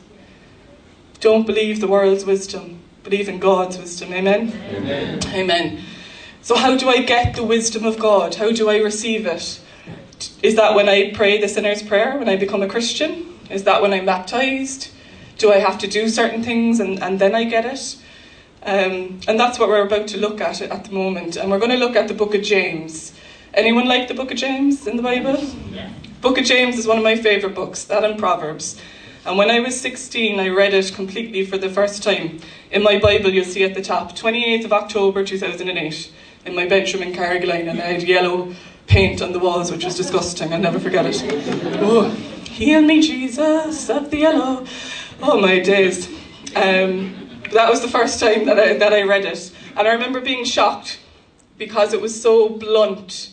Don't 1.19 1.45
believe 1.45 1.81
the 1.81 1.87
world's 1.89 2.23
wisdom, 2.23 2.79
believe 3.03 3.27
in 3.27 3.39
God's 3.39 3.77
wisdom. 3.77 4.13
Amen? 4.13 4.53
Amen. 4.69 5.19
Amen. 5.33 5.83
So, 6.41 6.55
how 6.55 6.77
do 6.77 6.87
I 6.87 7.01
get 7.01 7.35
the 7.35 7.43
wisdom 7.43 7.83
of 7.83 7.99
God? 7.99 8.35
How 8.35 8.53
do 8.53 8.69
I 8.69 8.77
receive 8.77 9.25
it? 9.25 9.60
Is 10.43 10.55
that 10.55 10.75
when 10.75 10.89
I 10.89 11.11
pray 11.11 11.39
the 11.39 11.47
sinner's 11.47 11.83
prayer, 11.83 12.17
when 12.17 12.29
I 12.29 12.35
become 12.35 12.61
a 12.61 12.67
Christian? 12.67 13.39
Is 13.49 13.63
that 13.63 13.81
when 13.81 13.93
I'm 13.93 14.05
baptized? 14.05 14.89
Do 15.37 15.51
I 15.51 15.57
have 15.57 15.77
to 15.79 15.87
do 15.87 16.09
certain 16.09 16.43
things 16.43 16.79
and, 16.79 17.01
and 17.01 17.19
then 17.19 17.35
I 17.35 17.43
get 17.43 17.65
it? 17.65 17.97
Um, 18.63 19.19
and 19.27 19.39
that's 19.39 19.57
what 19.57 19.69
we're 19.69 19.85
about 19.85 20.07
to 20.09 20.17
look 20.17 20.39
at 20.39 20.61
at 20.61 20.85
the 20.85 20.91
moment. 20.91 21.35
And 21.35 21.49
we're 21.49 21.59
going 21.59 21.71
to 21.71 21.77
look 21.77 21.95
at 21.95 22.07
the 22.07 22.13
book 22.13 22.35
of 22.35 22.43
James. 22.43 23.13
Anyone 23.53 23.87
like 23.87 24.07
the 24.07 24.13
book 24.13 24.31
of 24.31 24.37
James 24.37 24.87
in 24.87 24.97
the 24.97 25.03
Bible? 25.03 25.37
Yeah. 25.71 25.89
Book 26.21 26.37
of 26.37 26.45
James 26.45 26.77
is 26.77 26.87
one 26.87 26.97
of 26.97 27.03
my 27.03 27.15
favourite 27.15 27.55
books, 27.55 27.83
that 27.85 28.03
and 28.03 28.17
Proverbs. 28.17 28.79
And 29.25 29.37
when 29.37 29.51
I 29.51 29.59
was 29.59 29.79
16, 29.79 30.39
I 30.39 30.49
read 30.49 30.73
it 30.73 30.93
completely 30.93 31.45
for 31.45 31.57
the 31.57 31.69
first 31.69 32.01
time. 32.01 32.39
In 32.71 32.81
my 32.81 32.97
Bible, 32.97 33.29
you'll 33.29 33.45
see 33.45 33.63
at 33.63 33.73
the 33.73 33.81
top, 33.81 34.15
28th 34.15 34.65
of 34.65 34.73
October 34.73 35.23
2008, 35.23 36.11
in 36.45 36.55
my 36.55 36.67
bedroom 36.67 37.03
in 37.03 37.13
Carrigaline, 37.13 37.69
and 37.69 37.81
I 37.81 37.93
had 37.93 38.03
yellow 38.03 38.53
paint 38.91 39.21
on 39.21 39.31
the 39.31 39.39
walls, 39.39 39.71
which 39.71 39.85
was 39.85 39.95
disgusting. 39.95 40.51
I'll 40.53 40.59
never 40.59 40.77
forget 40.77 41.05
it. 41.05 41.23
Oh, 41.81 42.09
heal 42.43 42.81
me, 42.81 43.01
Jesus, 43.01 43.89
of 43.89 44.11
the 44.11 44.17
yellow. 44.17 44.65
Oh, 45.21 45.39
my 45.39 45.59
days. 45.59 46.09
Um, 46.57 47.39
that 47.53 47.69
was 47.69 47.81
the 47.81 47.87
first 47.87 48.19
time 48.19 48.45
that 48.47 48.59
I, 48.59 48.73
that 48.73 48.91
I 48.91 49.03
read 49.03 49.23
it. 49.23 49.49
And 49.77 49.87
I 49.87 49.93
remember 49.93 50.19
being 50.19 50.43
shocked 50.43 50.99
because 51.57 51.93
it 51.93 52.01
was 52.01 52.21
so 52.21 52.49
blunt 52.49 53.31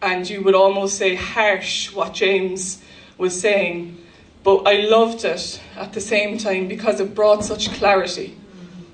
and 0.00 0.28
you 0.28 0.42
would 0.42 0.54
almost 0.54 0.96
say 0.96 1.14
harsh 1.14 1.92
what 1.92 2.14
James 2.14 2.82
was 3.18 3.38
saying. 3.38 4.02
But 4.42 4.62
I 4.66 4.76
loved 4.76 5.26
it 5.26 5.60
at 5.76 5.92
the 5.92 6.00
same 6.00 6.38
time 6.38 6.68
because 6.68 7.00
it 7.00 7.14
brought 7.14 7.44
such 7.44 7.70
clarity. 7.74 8.34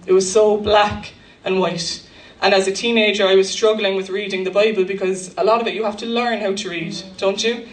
It 0.04 0.12
was 0.12 0.30
so 0.30 0.56
black 0.56 1.12
and 1.44 1.60
white. 1.60 2.04
And 2.40 2.52
as 2.54 2.66
a 2.68 2.72
teenager, 2.72 3.26
I 3.26 3.34
was 3.34 3.48
struggling 3.48 3.96
with 3.96 4.10
reading 4.10 4.44
the 4.44 4.50
Bible 4.50 4.84
because 4.84 5.34
a 5.36 5.44
lot 5.44 5.60
of 5.60 5.66
it 5.66 5.74
you 5.74 5.84
have 5.84 5.96
to 5.98 6.06
learn 6.06 6.40
how 6.40 6.54
to 6.54 6.70
read, 6.70 6.96
don't 7.16 7.42
you? 7.42 7.66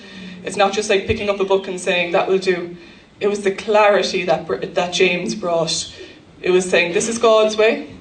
It's 0.43 0.57
not 0.57 0.73
just 0.73 0.89
like 0.89 1.05
picking 1.05 1.29
up 1.29 1.39
a 1.39 1.45
book 1.45 1.67
and 1.67 1.79
saying, 1.79 2.13
that 2.13 2.27
will 2.27 2.39
do. 2.39 2.75
It 3.19 3.27
was 3.27 3.43
the 3.43 3.51
clarity 3.51 4.23
that, 4.25 4.47
that 4.75 4.93
James 4.93 5.35
brought. 5.35 5.93
It 6.41 6.51
was 6.51 6.69
saying, 6.69 6.93
this 6.93 7.07
is 7.07 7.17
God's 7.17 7.55
way. 7.55 7.95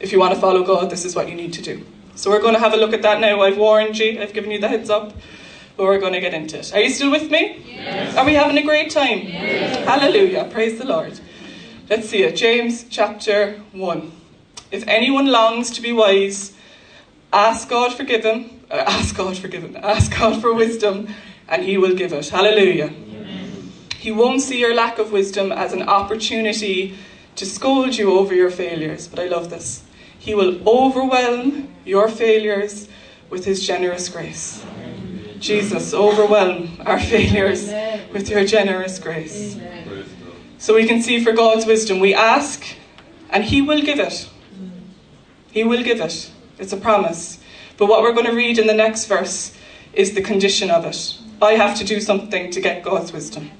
If 0.00 0.12
you 0.12 0.20
want 0.20 0.34
to 0.34 0.40
follow 0.40 0.62
God, 0.62 0.90
this 0.90 1.04
is 1.04 1.16
what 1.16 1.28
you 1.28 1.34
need 1.34 1.52
to 1.54 1.62
do. 1.62 1.84
So 2.14 2.30
we're 2.30 2.40
going 2.40 2.54
to 2.54 2.60
have 2.60 2.74
a 2.74 2.76
look 2.76 2.92
at 2.92 3.02
that 3.02 3.20
now. 3.20 3.40
I've 3.40 3.58
warned 3.58 3.98
you, 3.98 4.20
I've 4.20 4.32
given 4.32 4.50
you 4.50 4.60
the 4.60 4.68
heads 4.68 4.90
up, 4.90 5.12
but 5.76 5.84
we're 5.84 5.98
going 5.98 6.12
to 6.12 6.20
get 6.20 6.34
into 6.34 6.58
it. 6.58 6.72
Are 6.74 6.80
you 6.80 6.90
still 6.90 7.10
with 7.10 7.30
me? 7.30 7.62
Yes. 7.66 8.16
Are 8.16 8.24
we 8.24 8.34
having 8.34 8.58
a 8.58 8.62
great 8.62 8.90
time? 8.90 9.20
Yes. 9.20 9.84
Hallelujah. 9.84 10.48
Praise 10.52 10.78
the 10.78 10.84
Lord. 10.84 11.18
Let's 11.90 12.08
see 12.08 12.22
it. 12.22 12.36
James 12.36 12.84
chapter 12.88 13.60
1. 13.72 14.23
If 14.70 14.86
anyone 14.86 15.26
longs 15.26 15.70
to 15.72 15.82
be 15.82 15.92
wise, 15.92 16.52
ask 17.32 17.68
God 17.68 17.92
forgive 17.92 18.24
him. 18.24 18.60
Uh, 18.70 18.84
ask 18.86 19.16
God 19.16 19.36
forgive 19.36 19.62
him. 19.62 19.76
Ask 19.82 20.16
God 20.18 20.40
for 20.40 20.54
wisdom, 20.54 21.08
and 21.48 21.62
He 21.62 21.76
will 21.76 21.94
give 21.94 22.12
it. 22.12 22.28
Hallelujah. 22.28 22.86
Amen. 22.86 23.72
He 23.96 24.10
won't 24.10 24.40
see 24.40 24.58
your 24.58 24.74
lack 24.74 24.98
of 24.98 25.12
wisdom 25.12 25.52
as 25.52 25.72
an 25.72 25.82
opportunity 25.82 26.96
to 27.36 27.46
scold 27.46 27.96
you 27.96 28.18
over 28.18 28.34
your 28.34 28.50
failures, 28.50 29.08
but 29.08 29.18
I 29.18 29.26
love 29.26 29.50
this. 29.50 29.84
He 30.18 30.34
will 30.34 30.66
overwhelm 30.68 31.74
your 31.84 32.08
failures 32.08 32.88
with 33.30 33.44
His 33.44 33.66
generous 33.66 34.08
grace. 34.08 34.64
Jesus, 35.38 35.92
overwhelm 35.92 36.80
our 36.86 36.98
failures 36.98 37.72
with 38.12 38.30
your 38.30 38.44
generous 38.46 38.98
grace. 38.98 39.58
So 40.58 40.74
we 40.74 40.86
can 40.86 41.02
see 41.02 41.22
for 41.22 41.32
God's 41.32 41.66
wisdom, 41.66 42.00
we 42.00 42.14
ask 42.14 42.64
and 43.28 43.44
He 43.44 43.60
will 43.60 43.82
give 43.82 43.98
it. 43.98 44.28
He 45.54 45.62
will 45.62 45.84
give 45.84 46.00
it. 46.00 46.32
It's 46.58 46.72
a 46.72 46.76
promise. 46.76 47.38
But 47.76 47.86
what 47.86 48.02
we're 48.02 48.12
going 48.12 48.26
to 48.26 48.34
read 48.34 48.58
in 48.58 48.66
the 48.66 48.74
next 48.74 49.06
verse 49.06 49.56
is 49.92 50.12
the 50.12 50.20
condition 50.20 50.68
of 50.68 50.84
it. 50.84 51.16
I 51.40 51.52
have 51.52 51.78
to 51.78 51.84
do 51.84 52.00
something 52.00 52.50
to 52.50 52.60
get 52.60 52.82
God's 52.82 53.12
wisdom. 53.12 53.52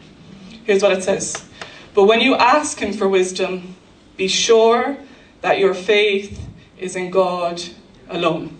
Here's 0.64 0.82
what 0.82 0.90
it 0.90 1.04
says 1.04 1.48
But 1.94 2.06
when 2.06 2.20
you 2.20 2.34
ask 2.34 2.80
Him 2.80 2.92
for 2.92 3.08
wisdom, 3.08 3.76
be 4.16 4.26
sure 4.26 4.96
that 5.40 5.60
your 5.60 5.72
faith 5.72 6.44
is 6.80 6.96
in 6.96 7.12
God 7.12 7.62
alone. 8.10 8.56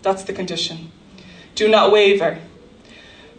That's 0.00 0.24
the 0.24 0.32
condition. 0.32 0.90
Do 1.54 1.68
not 1.68 1.92
waver. 1.92 2.38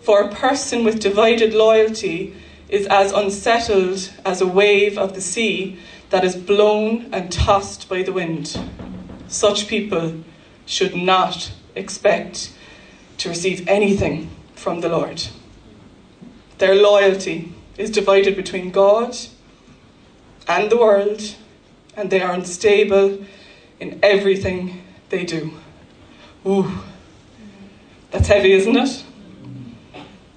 For 0.03 0.21
a 0.21 0.31
person 0.31 0.83
with 0.83 0.99
divided 0.99 1.55
loyalty 1.55 2.35
is 2.69 2.85
as 2.85 3.11
unsettled 3.11 4.11
as 4.23 4.41
a 4.41 4.47
wave 4.47 4.95
of 4.95 5.15
the 5.15 5.21
sea 5.21 5.79
that 6.11 6.23
is 6.23 6.35
blown 6.35 7.11
and 7.11 7.31
tossed 7.31 7.89
by 7.89 8.03
the 8.03 8.13
wind 8.13 8.55
such 9.33 9.67
people 9.67 10.23
should 10.65 10.95
not 10.95 11.51
expect 11.75 12.53
to 13.17 13.29
receive 13.29 13.67
anything 13.67 14.29
from 14.55 14.81
the 14.81 14.89
Lord. 14.89 15.23
Their 16.57 16.75
loyalty 16.75 17.53
is 17.77 17.89
divided 17.89 18.35
between 18.35 18.71
God 18.71 19.17
and 20.47 20.71
the 20.71 20.77
world, 20.77 21.35
and 21.95 22.09
they 22.09 22.21
are 22.21 22.33
unstable 22.33 23.25
in 23.79 23.99
everything 24.03 24.83
they 25.09 25.25
do. 25.25 25.51
Ooh, 26.45 26.71
that's 28.11 28.27
heavy, 28.27 28.53
isn't 28.53 28.75
it? 28.75 29.03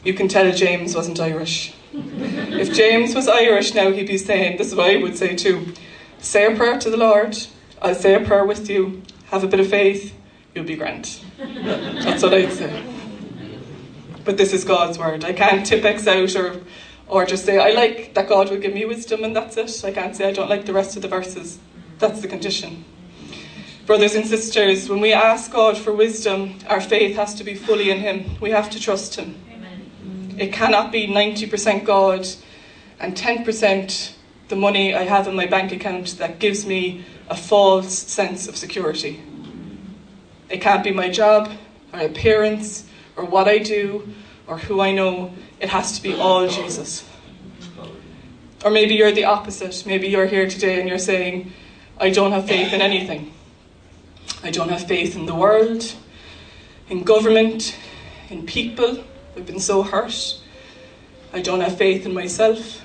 You 0.05 0.15
can 0.15 0.29
tell 0.29 0.51
James 0.53 0.95
wasn't 0.95 1.21
Irish. 1.21 1.75
If 1.93 2.73
James 2.73 3.15
was 3.15 3.29
Irish 3.29 3.75
now, 3.75 3.91
he'd 3.91 4.07
be 4.07 4.19
saying, 4.19 4.59
this 4.59 4.69
is 4.69 4.75
what 4.75 4.91
I 4.91 4.97
would 4.97 5.17
say 5.17 5.35
too 5.35 5.75
say 6.19 6.53
a 6.53 6.57
prayer 6.57 6.79
to 6.79 6.91
the 6.91 6.97
Lord 6.97 7.37
I'll 7.83 7.95
say 7.95 8.15
a 8.15 8.21
prayer 8.21 8.45
with 8.45 8.71
you, 8.71 9.03
have 9.27 9.45
a 9.45 9.47
bit 9.47 9.61
of 9.61 9.69
faith, 9.69 10.15
you'll 10.55 10.65
be 10.65 10.77
grand. 10.77 11.21
That's 11.39 12.23
what 12.23 12.35
I'd 12.35 12.53
say. 12.53 12.83
But 14.25 14.37
this 14.37 14.53
is 14.53 14.65
God's 14.65 14.99
word. 14.99 15.25
I 15.25 15.33
can't 15.33 15.65
Tipp-Ex 15.65 16.07
out 16.07 16.35
or, 16.37 16.61
or 17.07 17.27
just 17.27 17.45
say, 17.45 17.59
I 17.59 17.71
like 17.71 18.15
that 18.15 18.29
God 18.29 18.51
will 18.51 18.59
give 18.59 18.75
me 18.75 18.85
wisdom 18.85 19.25
and 19.25 19.37
that's 19.37 19.57
it. 19.57 19.85
I 19.85 19.93
can't 19.93 20.17
say 20.17 20.29
I 20.29 20.33
don't 20.33 20.51
like 20.51 20.65
the 20.65 20.73
rest 20.73 20.97
of 20.97 21.03
the 21.03 21.09
verses. 21.09 21.59
That's 21.99 22.21
the 22.21 22.29
condition. 22.29 22.85
Brothers 23.87 24.17
and 24.17 24.27
sisters, 24.27 24.89
when 24.89 25.01
we 25.01 25.13
ask 25.13 25.53
God 25.53 25.79
for 25.79 25.93
wisdom, 25.93 26.59
our 26.69 26.81
faith 26.81 27.15
has 27.15 27.35
to 27.37 27.45
be 27.45 27.55
fully 27.55 27.91
in 27.91 27.99
Him. 27.99 28.37
We 28.41 28.51
have 28.51 28.69
to 28.71 28.81
trust 28.81 29.15
Him. 29.15 29.37
Amen. 29.53 30.37
It 30.39 30.53
cannot 30.53 30.91
be 30.91 31.07
90% 31.07 31.85
God 31.85 32.27
and 32.99 33.17
10% 33.17 34.15
the 34.49 34.57
money 34.57 34.95
I 34.95 35.05
have 35.05 35.29
in 35.29 35.37
my 35.37 35.47
bank 35.47 35.71
account 35.71 36.19
that 36.19 36.41
gives 36.41 36.67
me 36.67 37.05
a 37.29 37.37
false 37.37 37.97
sense 37.97 38.49
of 38.49 38.57
security. 38.57 39.23
It 40.49 40.61
can't 40.61 40.85
be 40.85 40.93
my 40.93 41.09
job, 41.09 41.51
my 41.93 42.03
appearance, 42.03 42.87
or 43.17 43.25
what 43.25 43.49
I 43.49 43.59
do, 43.59 44.09
or 44.47 44.59
who 44.59 44.81
I 44.81 44.93
know. 44.93 45.33
It 45.61 45.69
has 45.71 45.97
to 45.97 46.03
be 46.03 46.15
all 46.15 46.47
Jesus. 46.49 47.09
Or 48.65 48.71
maybe 48.71 48.95
you're 48.95 49.13
the 49.13 49.25
opposite. 49.25 49.85
Maybe 49.87 50.09
you're 50.09 50.27
here 50.27 50.49
today 50.49 50.81
and 50.81 50.89
you're 50.89 50.99
saying, 50.99 51.53
I 51.99 52.11
don't 52.11 52.33
have 52.33 52.47
faith 52.47 52.73
in 52.73 52.81
anything. 52.81 53.33
I 54.43 54.51
don't 54.51 54.69
have 54.69 54.87
faith 54.87 55.17
in 55.17 55.27
the 55.27 55.35
world, 55.35 55.95
in 56.89 57.03
government, 57.03 57.77
in 58.29 58.47
people. 58.47 59.03
I've 59.37 59.47
been 59.47 59.61
so 59.61 59.83
hurt. 59.83 60.41
I 61.33 61.41
don't 61.41 61.61
have 61.61 61.77
faith 61.77 62.07
in 62.07 62.15
myself. 62.15 62.83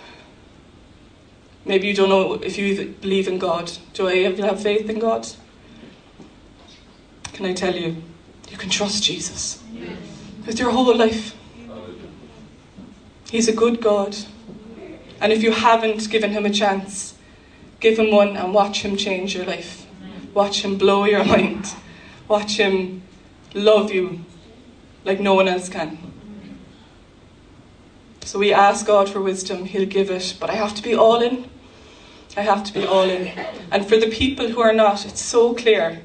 Maybe 1.65 1.87
you 1.87 1.93
don't 1.93 2.09
know 2.09 2.33
if 2.33 2.57
you 2.57 2.95
believe 3.01 3.27
in 3.27 3.37
God. 3.37 3.71
Do 3.93 4.07
I 4.07 4.31
have 4.41 4.61
faith 4.61 4.89
in 4.89 4.99
God? 4.99 5.27
Can 7.33 7.45
I 7.45 7.53
tell 7.53 7.75
you? 7.75 7.95
You 8.49 8.57
can 8.57 8.69
trust 8.69 9.03
Jesus 9.03 9.63
Yes. 9.73 9.97
with 10.45 10.59
your 10.59 10.71
whole 10.71 10.95
life. 10.95 11.35
He's 13.29 13.47
a 13.47 13.53
good 13.53 13.81
God. 13.81 14.15
And 15.21 15.31
if 15.31 15.43
you 15.43 15.51
haven't 15.51 16.09
given 16.09 16.31
him 16.31 16.45
a 16.45 16.49
chance, 16.49 17.13
give 17.79 17.97
him 17.97 18.11
one 18.11 18.35
and 18.35 18.53
watch 18.53 18.81
him 18.83 18.97
change 18.97 19.35
your 19.35 19.45
life. 19.45 19.85
Watch 20.33 20.65
him 20.65 20.77
blow 20.77 21.05
your 21.05 21.23
mind. 21.35 21.73
Watch 22.27 22.57
him 22.57 23.03
love 23.53 23.91
you 23.91 24.25
like 25.05 25.19
no 25.19 25.33
one 25.33 25.47
else 25.47 25.69
can. 25.69 25.97
So 28.23 28.39
we 28.39 28.53
ask 28.53 28.85
God 28.85 29.09
for 29.09 29.19
wisdom, 29.19 29.65
He'll 29.65 29.87
give 29.87 30.09
it, 30.09 30.37
but 30.39 30.49
I 30.49 30.53
have 30.53 30.75
to 30.75 30.83
be 30.83 30.95
all 30.95 31.21
in. 31.21 31.49
I 32.37 32.41
have 32.41 32.63
to 32.65 32.73
be 32.73 32.85
all 32.85 33.09
in. 33.09 33.27
And 33.71 33.87
for 33.87 33.97
the 33.97 34.09
people 34.09 34.49
who 34.49 34.61
are 34.61 34.73
not, 34.73 35.05
it's 35.05 35.21
so 35.21 35.53
clear. 35.53 36.03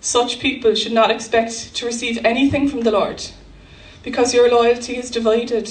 Such 0.00 0.38
people 0.38 0.74
should 0.74 0.92
not 0.92 1.10
expect 1.10 1.74
to 1.76 1.86
receive 1.86 2.24
anything 2.24 2.68
from 2.68 2.82
the 2.82 2.90
Lord 2.90 3.24
because 4.02 4.34
your 4.34 4.50
loyalty 4.50 4.96
is 4.96 5.10
divided. 5.10 5.70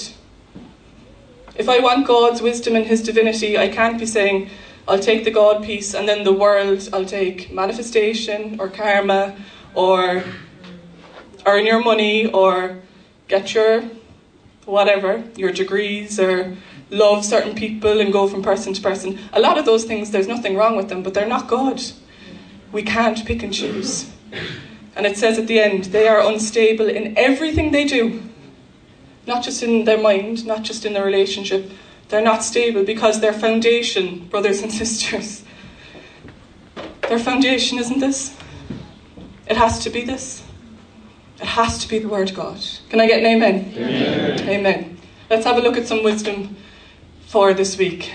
If 1.55 1.69
I 1.69 1.79
want 1.79 2.07
God's 2.07 2.41
wisdom 2.41 2.75
and 2.75 2.85
His 2.85 3.01
divinity, 3.03 3.57
I 3.57 3.67
can't 3.67 3.99
be 3.99 4.05
saying, 4.05 4.49
I'll 4.87 4.99
take 4.99 5.23
the 5.23 5.31
God 5.31 5.63
piece 5.63 5.93
and 5.93 6.07
then 6.07 6.23
the 6.23 6.33
world, 6.33 6.89
I'll 6.93 7.05
take 7.05 7.51
manifestation 7.51 8.59
or 8.59 8.69
karma 8.69 9.35
or 9.73 10.23
earn 11.45 11.65
your 11.65 11.83
money 11.83 12.27
or 12.27 12.79
get 13.27 13.53
your 13.53 13.83
whatever, 14.65 15.23
your 15.35 15.51
degrees 15.51 16.19
or 16.19 16.55
love 16.89 17.25
certain 17.25 17.55
people 17.55 17.99
and 17.99 18.13
go 18.13 18.27
from 18.27 18.43
person 18.43 18.73
to 18.73 18.81
person. 18.81 19.19
A 19.33 19.39
lot 19.39 19.57
of 19.57 19.65
those 19.65 19.85
things, 19.85 20.11
there's 20.11 20.27
nothing 20.27 20.55
wrong 20.55 20.75
with 20.75 20.89
them, 20.89 21.03
but 21.03 21.13
they're 21.13 21.27
not 21.27 21.47
God. 21.47 21.81
We 22.71 22.83
can't 22.83 23.25
pick 23.25 23.43
and 23.43 23.53
choose. 23.53 24.11
And 24.95 25.05
it 25.05 25.17
says 25.17 25.37
at 25.37 25.47
the 25.47 25.59
end, 25.59 25.85
they 25.85 26.07
are 26.07 26.25
unstable 26.25 26.87
in 26.87 27.17
everything 27.17 27.71
they 27.71 27.85
do. 27.85 28.23
Not 29.27 29.43
just 29.43 29.63
in 29.63 29.85
their 29.85 29.97
mind, 29.97 30.45
not 30.45 30.63
just 30.63 30.85
in 30.85 30.93
their 30.93 31.05
relationship. 31.05 31.71
They're 32.09 32.21
not 32.21 32.43
stable 32.43 32.83
because 32.83 33.19
their 33.19 33.33
foundation, 33.33 34.27
brothers 34.27 34.61
and 34.61 34.71
sisters, 34.81 35.43
their 37.09 37.19
foundation 37.19 37.79
isn't 37.79 37.99
this. 37.99 38.35
It 39.47 39.57
has 39.57 39.83
to 39.83 39.89
be 39.89 40.03
this. 40.03 40.44
It 41.39 41.47
has 41.47 41.79
to 41.79 41.89
be 41.89 41.99
the 41.99 42.07
Word 42.07 42.29
of 42.29 42.35
God. 42.35 42.61
Can 42.89 43.01
I 43.01 43.07
get 43.07 43.19
an 43.19 43.25
amen? 43.25 43.73
Amen. 43.75 44.49
Amen. 44.49 44.97
Let's 45.29 45.45
have 45.45 45.57
a 45.57 45.61
look 45.61 45.75
at 45.75 45.87
some 45.87 46.03
wisdom 46.03 46.55
for 47.27 47.53
this 47.53 47.77
week. 47.77 48.11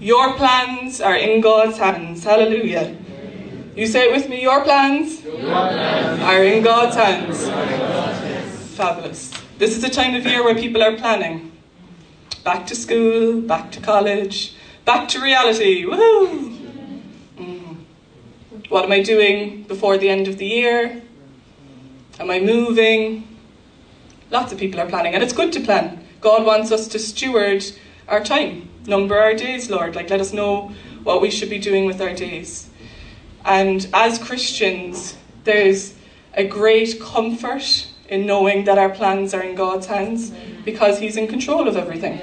Your 0.00 0.34
plans 0.34 1.00
are 1.00 1.14
in 1.14 1.40
God's 1.40 1.78
hands. 1.78 2.24
Hallelujah. 2.24 2.96
You 3.76 3.86
say 3.86 4.08
it 4.08 4.12
with 4.12 4.28
me. 4.28 4.42
Your 4.42 4.64
plans, 4.64 5.24
are 5.24 6.42
in 6.42 6.64
God's 6.64 6.96
hands. 6.96 7.46
Fabulous. 8.76 9.30
This 9.58 9.76
is 9.76 9.84
a 9.84 9.90
time 9.90 10.14
of 10.16 10.26
year 10.26 10.42
where 10.42 10.56
people 10.56 10.82
are 10.82 10.96
planning. 10.96 11.52
Back 12.42 12.66
to 12.66 12.74
school, 12.74 13.40
back 13.40 13.70
to 13.72 13.80
college, 13.80 14.54
back 14.84 15.08
to 15.10 15.20
reality. 15.20 15.84
Woohoo! 15.84 16.58
Mm. 17.38 17.76
What 18.68 18.86
am 18.86 18.92
I 18.92 19.02
doing 19.02 19.62
before 19.62 19.96
the 19.98 20.08
end 20.08 20.26
of 20.26 20.38
the 20.38 20.46
year? 20.46 21.02
Am 22.20 22.30
I 22.30 22.40
moving? 22.40 23.26
Lots 24.30 24.52
of 24.52 24.58
people 24.58 24.80
are 24.80 24.86
planning, 24.86 25.14
and 25.14 25.22
it's 25.22 25.32
good 25.32 25.52
to 25.54 25.60
plan. 25.60 26.04
God 26.20 26.44
wants 26.44 26.70
us 26.70 26.86
to 26.88 26.98
steward 26.98 27.64
our 28.06 28.22
time, 28.22 28.68
number 28.86 29.18
our 29.18 29.34
days, 29.34 29.70
Lord. 29.70 29.96
Like, 29.96 30.10
let 30.10 30.20
us 30.20 30.32
know 30.32 30.72
what 31.02 31.20
we 31.20 31.30
should 31.30 31.50
be 31.50 31.58
doing 31.58 31.86
with 31.86 32.00
our 32.00 32.14
days. 32.14 32.68
And 33.44 33.88
as 33.92 34.18
Christians, 34.18 35.16
there's 35.44 35.94
a 36.34 36.46
great 36.46 37.00
comfort 37.00 37.88
in 38.08 38.26
knowing 38.26 38.64
that 38.64 38.78
our 38.78 38.90
plans 38.90 39.34
are 39.34 39.42
in 39.42 39.54
God's 39.54 39.86
hands 39.86 40.32
because 40.64 40.98
He's 40.98 41.16
in 41.16 41.26
control 41.26 41.66
of 41.66 41.76
everything. 41.76 42.20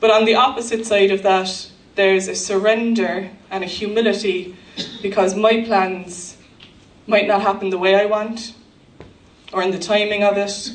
But 0.00 0.10
on 0.10 0.24
the 0.24 0.34
opposite 0.34 0.86
side 0.86 1.10
of 1.10 1.22
that, 1.22 1.70
there's 1.94 2.26
a 2.26 2.34
surrender 2.34 3.30
and 3.50 3.62
a 3.62 3.66
humility 3.66 4.56
because 5.02 5.36
my 5.36 5.62
plans 5.64 6.33
might 7.06 7.26
not 7.26 7.42
happen 7.42 7.70
the 7.70 7.78
way 7.78 7.94
I 7.94 8.06
want 8.06 8.54
or 9.52 9.62
in 9.62 9.70
the 9.70 9.78
timing 9.78 10.24
of 10.24 10.36
it, 10.36 10.72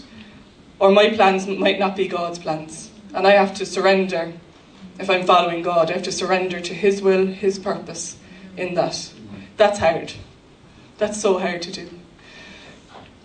or 0.80 0.90
my 0.90 1.10
plans 1.10 1.46
might 1.48 1.80
not 1.80 1.96
be 1.96 2.08
God's 2.08 2.40
plans. 2.40 2.90
And 3.14 3.28
I 3.28 3.32
have 3.32 3.54
to 3.56 3.66
surrender 3.66 4.34
if 5.00 5.10
I'm 5.10 5.26
following 5.26 5.62
God. 5.62 5.90
I 5.90 5.94
have 5.94 6.04
to 6.04 6.12
surrender 6.12 6.62
to 6.62 6.74
His 6.74 7.02
will, 7.02 7.28
His 7.28 7.60
purpose 7.60 8.18
in 8.56 8.76
that. 8.76 9.12
That's 9.58 9.80
hard. 9.80 10.14
That's 10.98 11.20
so 11.20 11.40
hard 11.40 11.62
to 11.64 11.72
do. 11.72 11.90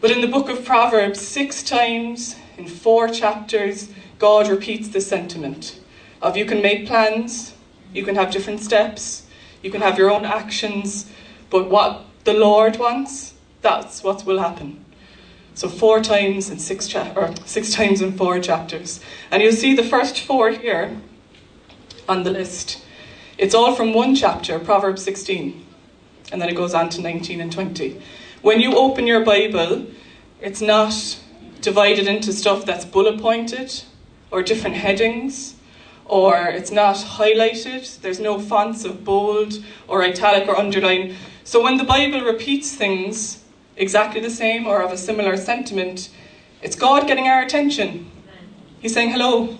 But 0.00 0.10
in 0.10 0.20
the 0.20 0.26
book 0.26 0.48
of 0.48 0.64
Proverbs, 0.64 1.20
six 1.20 1.62
times 1.62 2.36
in 2.58 2.66
four 2.66 3.08
chapters, 3.08 3.90
God 4.18 4.48
repeats 4.48 4.88
the 4.88 5.00
sentiment 5.00 5.80
of 6.20 6.36
you 6.36 6.46
can 6.46 6.62
make 6.62 6.86
plans, 6.86 7.54
you 7.92 8.04
can 8.04 8.14
have 8.16 8.30
different 8.30 8.60
steps, 8.60 9.26
you 9.62 9.70
can 9.70 9.82
have 9.82 9.98
your 9.98 10.10
own 10.10 10.24
actions, 10.24 11.10
but 11.50 11.70
what 11.70 12.04
the 12.24 12.32
Lord 12.32 12.78
wants, 12.78 13.34
that's 13.60 14.02
what 14.02 14.24
will 14.24 14.38
happen. 14.40 14.84
So 15.54 15.68
four 15.68 16.00
times 16.02 16.50
in 16.50 16.58
six 16.58 16.88
cha- 16.88 17.12
or 17.14 17.34
six 17.44 17.72
times 17.72 18.02
in 18.02 18.16
four 18.16 18.40
chapters. 18.40 19.00
And 19.30 19.42
you'll 19.42 19.52
see 19.52 19.74
the 19.74 19.84
first 19.84 20.20
four 20.20 20.50
here 20.50 21.00
on 22.08 22.24
the 22.24 22.30
list. 22.30 22.82
It's 23.38 23.54
all 23.54 23.74
from 23.74 23.94
one 23.94 24.14
chapter, 24.14 24.58
Proverbs 24.58 25.02
16. 25.02 25.64
And 26.32 26.42
then 26.42 26.48
it 26.48 26.56
goes 26.56 26.74
on 26.74 26.88
to 26.90 27.00
19 27.00 27.40
and 27.40 27.52
20. 27.52 28.00
When 28.42 28.60
you 28.60 28.76
open 28.76 29.06
your 29.06 29.24
Bible, 29.24 29.86
it's 30.40 30.60
not 30.60 31.18
divided 31.60 32.06
into 32.06 32.32
stuff 32.32 32.66
that's 32.66 32.84
bullet 32.84 33.20
pointed 33.20 33.82
or 34.30 34.42
different 34.42 34.76
headings 34.76 35.54
or 36.06 36.48
it's 36.48 36.70
not 36.70 36.96
highlighted. 36.96 38.00
There's 38.00 38.20
no 38.20 38.38
fonts 38.38 38.84
of 38.84 39.04
bold 39.04 39.54
or 39.88 40.02
italic 40.02 40.48
or 40.48 40.58
underline. 40.58 41.16
So 41.44 41.62
when 41.62 41.76
the 41.76 41.84
Bible 41.84 42.22
repeats 42.22 42.74
things 42.74 43.44
exactly 43.76 44.20
the 44.20 44.30
same 44.30 44.66
or 44.66 44.82
of 44.82 44.90
a 44.90 44.96
similar 44.96 45.36
sentiment, 45.36 46.08
it's 46.62 46.74
God 46.74 47.06
getting 47.06 47.28
our 47.28 47.42
attention. 47.42 48.10
He's 48.80 48.94
saying, 48.94 49.10
Hello, 49.10 49.56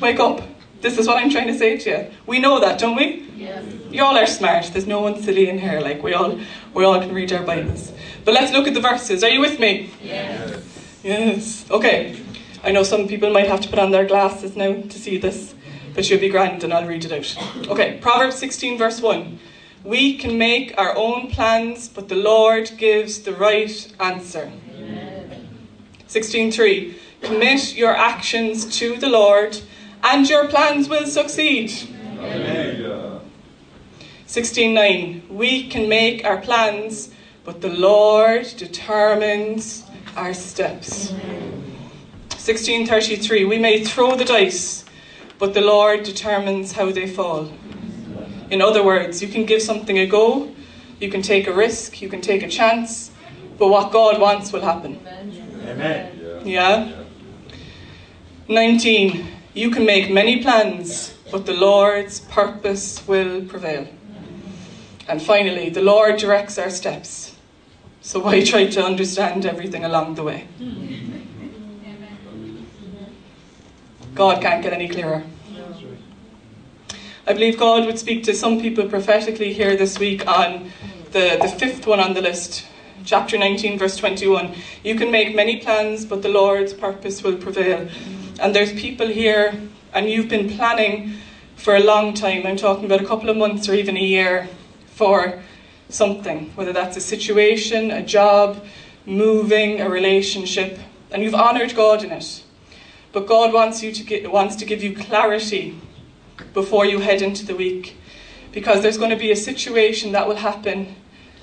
wake 0.00 0.20
up. 0.20 0.42
This 0.82 0.98
is 0.98 1.06
what 1.06 1.16
I'm 1.16 1.30
trying 1.30 1.46
to 1.46 1.58
say 1.58 1.78
to 1.78 1.90
you. 1.90 2.10
We 2.26 2.38
know 2.38 2.60
that, 2.60 2.78
don't 2.78 2.96
we? 2.96 3.28
Yes. 3.36 3.64
You 3.90 4.04
all 4.04 4.16
are 4.16 4.26
smart. 4.26 4.66
There's 4.72 4.86
no 4.86 5.00
one 5.00 5.22
silly 5.22 5.48
in 5.48 5.58
here. 5.58 5.80
Like 5.80 6.02
we 6.02 6.12
all 6.12 6.38
we 6.74 6.84
all 6.84 7.00
can 7.00 7.14
read 7.14 7.32
our 7.32 7.42
Bibles. 7.42 7.92
But 8.24 8.34
let's 8.34 8.52
look 8.52 8.66
at 8.66 8.74
the 8.74 8.80
verses. 8.80 9.24
Are 9.24 9.30
you 9.30 9.40
with 9.40 9.58
me? 9.58 9.90
Yes. 10.02 11.00
Yes. 11.02 11.70
Okay. 11.70 12.20
I 12.64 12.72
know 12.72 12.82
some 12.82 13.08
people 13.08 13.32
might 13.32 13.48
have 13.48 13.60
to 13.62 13.68
put 13.68 13.78
on 13.78 13.90
their 13.90 14.04
glasses 14.04 14.54
now 14.54 14.74
to 14.74 14.98
see 14.98 15.18
this, 15.18 15.54
but 15.94 16.08
you'll 16.08 16.20
be 16.20 16.28
grand 16.28 16.62
and 16.62 16.72
I'll 16.72 16.86
read 16.86 17.04
it 17.04 17.10
out. 17.10 17.68
Okay, 17.68 17.98
Proverbs 18.00 18.36
16, 18.36 18.78
verse 18.78 19.00
1. 19.00 19.38
We 19.84 20.16
can 20.16 20.38
make 20.38 20.78
our 20.78 20.96
own 20.96 21.28
plans, 21.28 21.88
but 21.88 22.08
the 22.08 22.14
Lord 22.14 22.70
gives 22.76 23.22
the 23.22 23.32
right 23.32 23.92
answer. 23.98 24.52
16.3. 26.08 26.94
Commit 27.22 27.74
your 27.74 27.96
actions 27.96 28.78
to 28.78 28.96
the 28.96 29.08
Lord, 29.08 29.60
and 30.04 30.28
your 30.28 30.46
plans 30.46 30.88
will 30.88 31.06
succeed. 31.06 31.70
16.9. 34.26 35.28
We 35.28 35.68
can 35.68 35.88
make 35.88 36.24
our 36.24 36.38
plans, 36.38 37.10
but 37.44 37.60
the 37.60 37.68
Lord 37.68 38.46
determines 38.56 39.84
our 40.16 40.32
steps. 40.32 41.12
1633 42.30 43.44
We 43.44 43.58
may 43.58 43.84
throw 43.84 44.16
the 44.16 44.24
dice, 44.24 44.84
but 45.38 45.54
the 45.54 45.60
Lord 45.60 46.04
determines 46.04 46.72
how 46.72 46.90
they 46.92 47.06
fall. 47.08 47.50
In 48.52 48.60
other 48.60 48.84
words, 48.84 49.22
you 49.22 49.28
can 49.28 49.46
give 49.46 49.62
something 49.62 49.98
a 49.98 50.06
go, 50.06 50.54
you 51.00 51.08
can 51.10 51.22
take 51.22 51.46
a 51.46 51.52
risk, 51.54 52.02
you 52.02 52.10
can 52.10 52.20
take 52.20 52.42
a 52.42 52.48
chance, 52.48 53.10
but 53.58 53.68
what 53.68 53.90
God 53.90 54.20
wants 54.20 54.52
will 54.52 54.60
happen. 54.60 55.00
Amen. 55.66 56.42
Yeah? 56.44 56.92
19 58.48 59.26
You 59.54 59.70
can 59.70 59.86
make 59.86 60.12
many 60.12 60.42
plans, 60.42 61.14
but 61.30 61.46
the 61.46 61.54
Lord's 61.54 62.20
purpose 62.20 63.08
will 63.08 63.40
prevail. 63.46 63.88
And 65.08 65.22
finally, 65.22 65.70
the 65.70 65.80
Lord 65.80 66.18
directs 66.18 66.58
our 66.58 66.68
steps. 66.68 67.34
So 68.02 68.20
why 68.20 68.44
try 68.44 68.66
to 68.66 68.84
understand 68.84 69.46
everything 69.46 69.82
along 69.84 70.16
the 70.16 70.24
way? 70.24 70.46
Hmm. 70.58 70.82
God 74.14 74.42
can't 74.42 74.62
get 74.62 74.74
any 74.74 74.88
clearer. 74.88 75.22
I 77.24 77.34
believe 77.34 77.56
God 77.56 77.86
would 77.86 78.00
speak 78.00 78.24
to 78.24 78.34
some 78.34 78.60
people 78.60 78.88
prophetically 78.88 79.52
here 79.52 79.76
this 79.76 79.96
week 79.96 80.26
on 80.26 80.72
the, 81.12 81.38
the 81.40 81.46
fifth 81.46 81.86
one 81.86 82.00
on 82.00 82.14
the 82.14 82.20
list, 82.20 82.66
chapter 83.04 83.38
19, 83.38 83.78
verse 83.78 83.96
21. 83.96 84.56
You 84.82 84.96
can 84.96 85.12
make 85.12 85.32
many 85.32 85.58
plans, 85.58 86.04
but 86.04 86.22
the 86.22 86.28
Lord's 86.28 86.74
purpose 86.74 87.22
will 87.22 87.36
prevail. 87.36 87.88
And 88.40 88.56
there's 88.56 88.72
people 88.72 89.06
here, 89.06 89.54
and 89.94 90.10
you've 90.10 90.28
been 90.28 90.50
planning 90.56 91.14
for 91.54 91.76
a 91.76 91.80
long 91.80 92.12
time. 92.12 92.44
I'm 92.44 92.56
talking 92.56 92.86
about 92.86 93.00
a 93.00 93.06
couple 93.06 93.30
of 93.30 93.36
months 93.36 93.68
or 93.68 93.74
even 93.74 93.96
a 93.96 94.00
year 94.00 94.48
for 94.86 95.40
something, 95.90 96.50
whether 96.56 96.72
that's 96.72 96.96
a 96.96 97.00
situation, 97.00 97.92
a 97.92 98.02
job, 98.02 98.64
moving, 99.06 99.80
a 99.80 99.88
relationship, 99.88 100.76
and 101.12 101.22
you've 101.22 101.36
honoured 101.36 101.76
God 101.76 102.02
in 102.02 102.10
it. 102.10 102.42
But 103.12 103.28
God 103.28 103.52
wants 103.52 103.80
you 103.80 103.92
to 103.92 104.26
wants 104.26 104.56
to 104.56 104.64
give 104.64 104.82
you 104.82 104.96
clarity 104.96 105.78
before 106.52 106.84
you 106.84 107.00
head 107.00 107.22
into 107.22 107.44
the 107.44 107.56
week, 107.56 107.96
because 108.52 108.82
there's 108.82 108.98
going 108.98 109.10
to 109.10 109.16
be 109.16 109.30
a 109.30 109.36
situation 109.36 110.12
that 110.12 110.28
will 110.28 110.36
happen, 110.36 110.94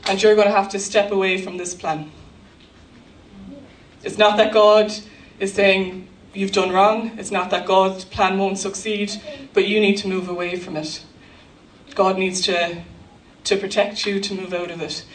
and 0.08 0.22
you're 0.22 0.36
going 0.36 0.48
to 0.48 0.54
have 0.54 0.70
to 0.70 0.80
step 0.80 1.12
away 1.12 1.42
from 1.42 1.58
this 1.58 1.74
plan. 1.74 2.12
It's 4.04 4.18
not 4.18 4.38
that 4.38 4.54
God 4.54 4.94
is 5.40 5.54
saying 5.54 6.08
you've 6.34 6.52
done 6.52 6.72
wrong. 6.72 7.12
It's 7.18 7.32
not 7.32 7.50
that 7.50 7.66
God's 7.66 8.06
plan 8.06 8.38
won't 8.38 8.58
succeed, 8.58 9.12
but 9.54 9.68
you 9.68 9.80
need 9.80 9.98
to 9.98 10.08
move 10.08 10.30
away 10.30 10.56
from 10.56 10.78
it. 10.78 11.04
God 11.96 12.18
needs 12.18 12.42
to 12.42 12.84
to 13.46 13.58
protect 13.58 14.06
you 14.06 14.20
to 14.20 14.36
move 14.36 14.54
out 14.54 14.70
of 14.70 14.82
it. 14.82 15.06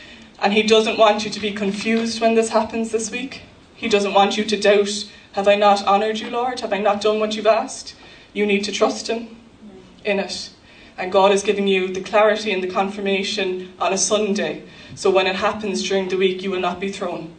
And 0.41 0.53
He 0.53 0.63
doesn't 0.63 0.99
want 0.99 1.25
you 1.25 1.31
to 1.31 1.41
be 1.41 1.53
confused 1.53 2.21
when 2.21 2.35
this 2.35 2.49
happens 2.49 2.91
this 2.91 3.11
week. 3.11 3.43
He 3.75 3.89
doesn't 3.89 4.15
want 4.15 4.37
you 4.37 4.45
to 4.45 4.61
doubt 4.61 5.11
Have 5.33 5.49
I 5.49 5.57
not 5.57 5.87
honoured 5.87 6.19
you, 6.19 6.31
Lord? 6.31 6.61
Have 6.61 6.73
I 6.73 6.79
not 6.79 7.01
done 7.01 7.21
what 7.21 7.37
you've 7.37 7.47
asked? 7.47 7.95
You 8.33 8.47
need 8.47 8.65
to 8.65 8.73
trust 8.73 9.09
Him 9.09 9.37
in 10.05 10.19
it. 10.19 10.51
And 10.97 11.11
God 11.11 11.33
is 11.33 11.43
giving 11.43 11.67
you 11.67 11.93
the 11.93 12.01
clarity 12.01 12.53
and 12.53 12.63
the 12.63 12.71
confirmation 12.71 13.73
on 13.81 13.93
a 13.93 13.99
Sunday. 13.99 14.65
So 14.95 15.11
when 15.11 15.27
it 15.27 15.37
happens 15.37 15.83
during 15.83 16.09
the 16.09 16.17
week, 16.17 16.43
you 16.43 16.51
will 16.51 16.61
not 16.61 16.79
be 16.79 16.93
thrown. 16.93 17.35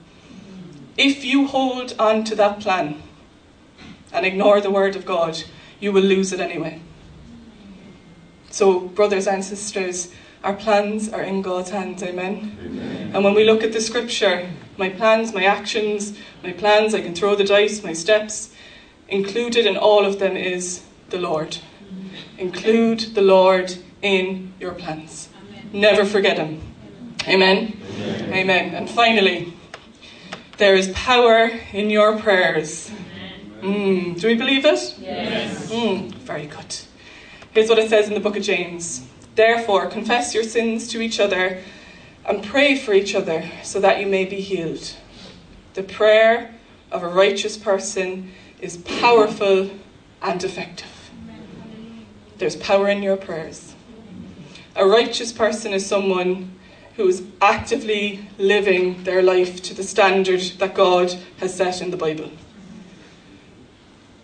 If 0.97 1.23
you 1.23 1.47
hold 1.47 1.95
on 1.99 2.23
to 2.25 2.36
that 2.36 2.60
plan 2.60 3.01
and 4.12 4.25
ignore 4.25 4.62
the 4.62 4.71
word 4.71 4.95
of 4.95 5.06
God, 5.06 5.43
you 5.80 5.91
will 5.91 6.04
lose 6.04 6.34
it 6.34 6.39
anyway. 6.39 6.82
So, 8.49 8.80
brothers 8.80 9.28
and 9.28 9.43
sisters, 9.43 10.13
our 10.41 10.54
plans 10.54 11.12
are 11.12 11.21
in 11.21 11.41
God's 11.41 11.71
hands, 11.71 12.01
amen? 12.01 12.58
Amen. 12.63 13.12
And 13.13 13.23
when 13.23 13.34
we 13.34 13.43
look 13.43 13.63
at 13.63 13.73
the 13.73 13.82
scripture, 13.82 14.49
my 14.78 14.89
plans, 14.89 15.34
my 15.34 15.43
actions, 15.43 16.17
my 16.43 16.54
plans, 16.54 16.93
I 16.93 17.01
can 17.01 17.13
throw 17.13 17.36
the 17.36 17.43
dice, 17.43 17.84
my 17.84 17.93
steps, 17.93 18.54
included 19.10 19.65
in 19.65 19.75
all 19.75 20.06
of 20.06 20.19
them 20.19 20.38
is 20.38 20.84
the 21.10 21.19
Lord. 21.19 21.58
Include 22.38 23.00
the 23.15 23.21
Lord 23.21 23.76
in 24.02 24.54
your 24.60 24.74
plans. 24.74 25.30
Never 25.71 26.06
forget 26.06 26.38
Him. 26.38 26.62
Amen? 27.28 27.78
Amen. 28.00 28.34
Amen. 28.34 28.76
And 28.76 28.89
finally, 28.89 29.54
there 30.58 30.76
is 30.76 30.89
power 30.89 31.52
in 31.74 31.89
your 31.89 32.17
prayers. 32.17 32.91
Mm, 33.62 34.19
do 34.19 34.28
we 34.28 34.36
believe 34.36 34.65
it? 34.65 34.95
Yes. 35.00 35.71
Mm, 35.71 36.13
very 36.13 36.45
good. 36.45 36.78
Here's 37.52 37.69
what 37.69 37.80
it 37.80 37.89
says 37.89 38.08
in 38.08 38.13
the 38.13 38.19
book 38.19 38.38
of 38.38 38.43
James. 38.43 39.08
Therefore, 39.36 39.88
confess 39.88 40.34
your 40.34 40.43
sins 40.43 40.88
to 40.89 41.02
each 41.02 41.19
other 41.19 41.62
and 42.26 42.43
pray 42.43 42.78
for 42.78 42.93
each 42.93 43.15
other 43.15 43.50
so 43.63 43.80
that 43.80 44.00
you 44.00 44.08
may 44.08 44.26
be 44.26 44.41
healed. 44.41 44.93
The 45.74 45.84
prayer 45.84 46.54
of 46.91 47.04
a 47.04 47.08
righteous 47.08 47.58
person 47.58 48.32
is 48.62 48.78
powerful 48.78 49.71
and 50.21 50.43
effective. 50.43 50.94
There's 52.38 52.56
power 52.56 52.89
in 52.89 53.02
your 53.02 53.17
prayers. 53.17 53.74
A 54.76 54.86
righteous 54.86 55.32
person 55.32 55.74
is 55.74 55.86
someone 55.86 56.52
who 56.98 57.08
is 57.08 57.24
actively 57.41 58.28
living 58.38 59.04
their 59.04 59.21
life 59.21 59.62
to 59.63 59.74
the 59.74 59.84
standard 59.84 60.41
that 60.60 60.76
God 60.76 61.13
has 61.38 61.56
set 61.56 61.82
in 61.82 61.91
the 61.91 61.98
Bible. 61.98 62.32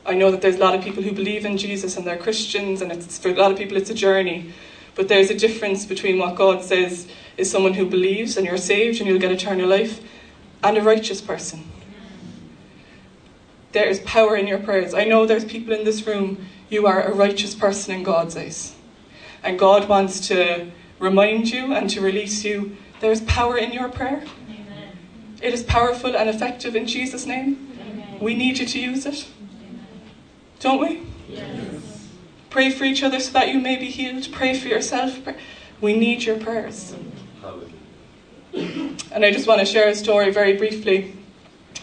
I 0.06 0.14
know 0.14 0.32
that 0.32 0.42
there's 0.42 0.56
a 0.56 0.60
lot 0.60 0.76
of 0.76 0.84
people 0.84 1.04
who 1.04 1.12
believe 1.12 1.46
in 1.46 1.58
Jesus 1.58 1.96
and 1.96 2.06
they're 2.06 2.18
Christians, 2.18 2.82
and 2.82 2.92
it's, 2.92 3.18
for 3.18 3.30
a 3.30 3.34
lot 3.34 3.52
of 3.52 3.58
people 3.58 3.78
it's 3.78 3.90
a 3.90 3.94
journey. 3.94 4.54
But 4.96 5.08
there's 5.08 5.30
a 5.30 5.38
difference 5.38 5.86
between 5.86 6.18
what 6.18 6.36
God 6.36 6.64
says 6.64 7.08
is 7.38 7.50
someone 7.50 7.74
who 7.74 7.86
believes 7.86 8.36
and 8.36 8.46
you're 8.46 8.58
saved 8.58 9.00
and 9.00 9.08
you'll 9.08 9.20
get 9.20 9.32
eternal 9.32 9.68
life 9.68 10.02
and 10.64 10.78
a 10.78 10.82
righteous 10.82 11.22
person. 11.22 11.70
There 13.72 13.88
is 13.88 14.00
power 14.02 14.36
in 14.36 14.48
your 14.48 14.60
prayers. 14.60 14.94
I 14.94 15.06
know 15.06 15.26
there's 15.26 15.46
people 15.46 15.74
in 15.74 15.86
this 15.86 16.06
room, 16.06 16.46
you 16.72 16.88
are 16.88 17.04
a 17.04 17.14
righteous 17.14 17.54
person 17.54 17.94
in 17.94 18.02
God's 18.02 18.36
eyes. 18.36 18.74
And 19.44 19.60
God 19.60 19.90
wants 19.90 20.26
to 20.30 20.72
remind 21.00 21.52
you 21.52 21.74
and 21.74 21.90
to 21.90 22.00
release 22.00 22.46
you. 22.46 22.78
There's 23.02 23.22
power 23.22 23.58
in 23.58 23.74
your 23.74 23.90
prayer. 23.90 24.24
Amen. 24.50 24.98
It 25.42 25.54
is 25.54 25.64
powerful 25.64 26.16
and 26.16 26.30
effective 26.30 26.76
in 26.76 26.88
Jesus' 26.88 27.26
name. 27.26 27.78
Amen. 27.80 28.20
We 28.22 28.36
need 28.36 28.58
you 28.58 28.66
to 28.66 28.80
use 28.80 29.06
it. 29.06 29.28
Don't 30.62 30.80
we? 30.80 31.02
Yes. 31.28 32.08
Pray 32.50 32.70
for 32.70 32.86
each 32.86 33.04
other 33.04 33.20
so 33.20 33.34
that 33.34 33.50
you 33.50 33.60
may 33.60 33.76
be 33.76 33.88
healed. 33.88 34.32
Pray 34.32 34.58
for 34.58 34.70
yourself. 34.70 35.20
We 35.82 35.98
need 35.98 36.24
your 36.24 36.38
prayers. 36.38 36.96
And 38.54 39.26
I 39.26 39.32
just 39.32 39.48
want 39.48 39.60
to 39.60 39.66
share 39.66 39.90
a 39.90 39.96
story 39.96 40.32
very 40.32 40.56
briefly 40.56 41.16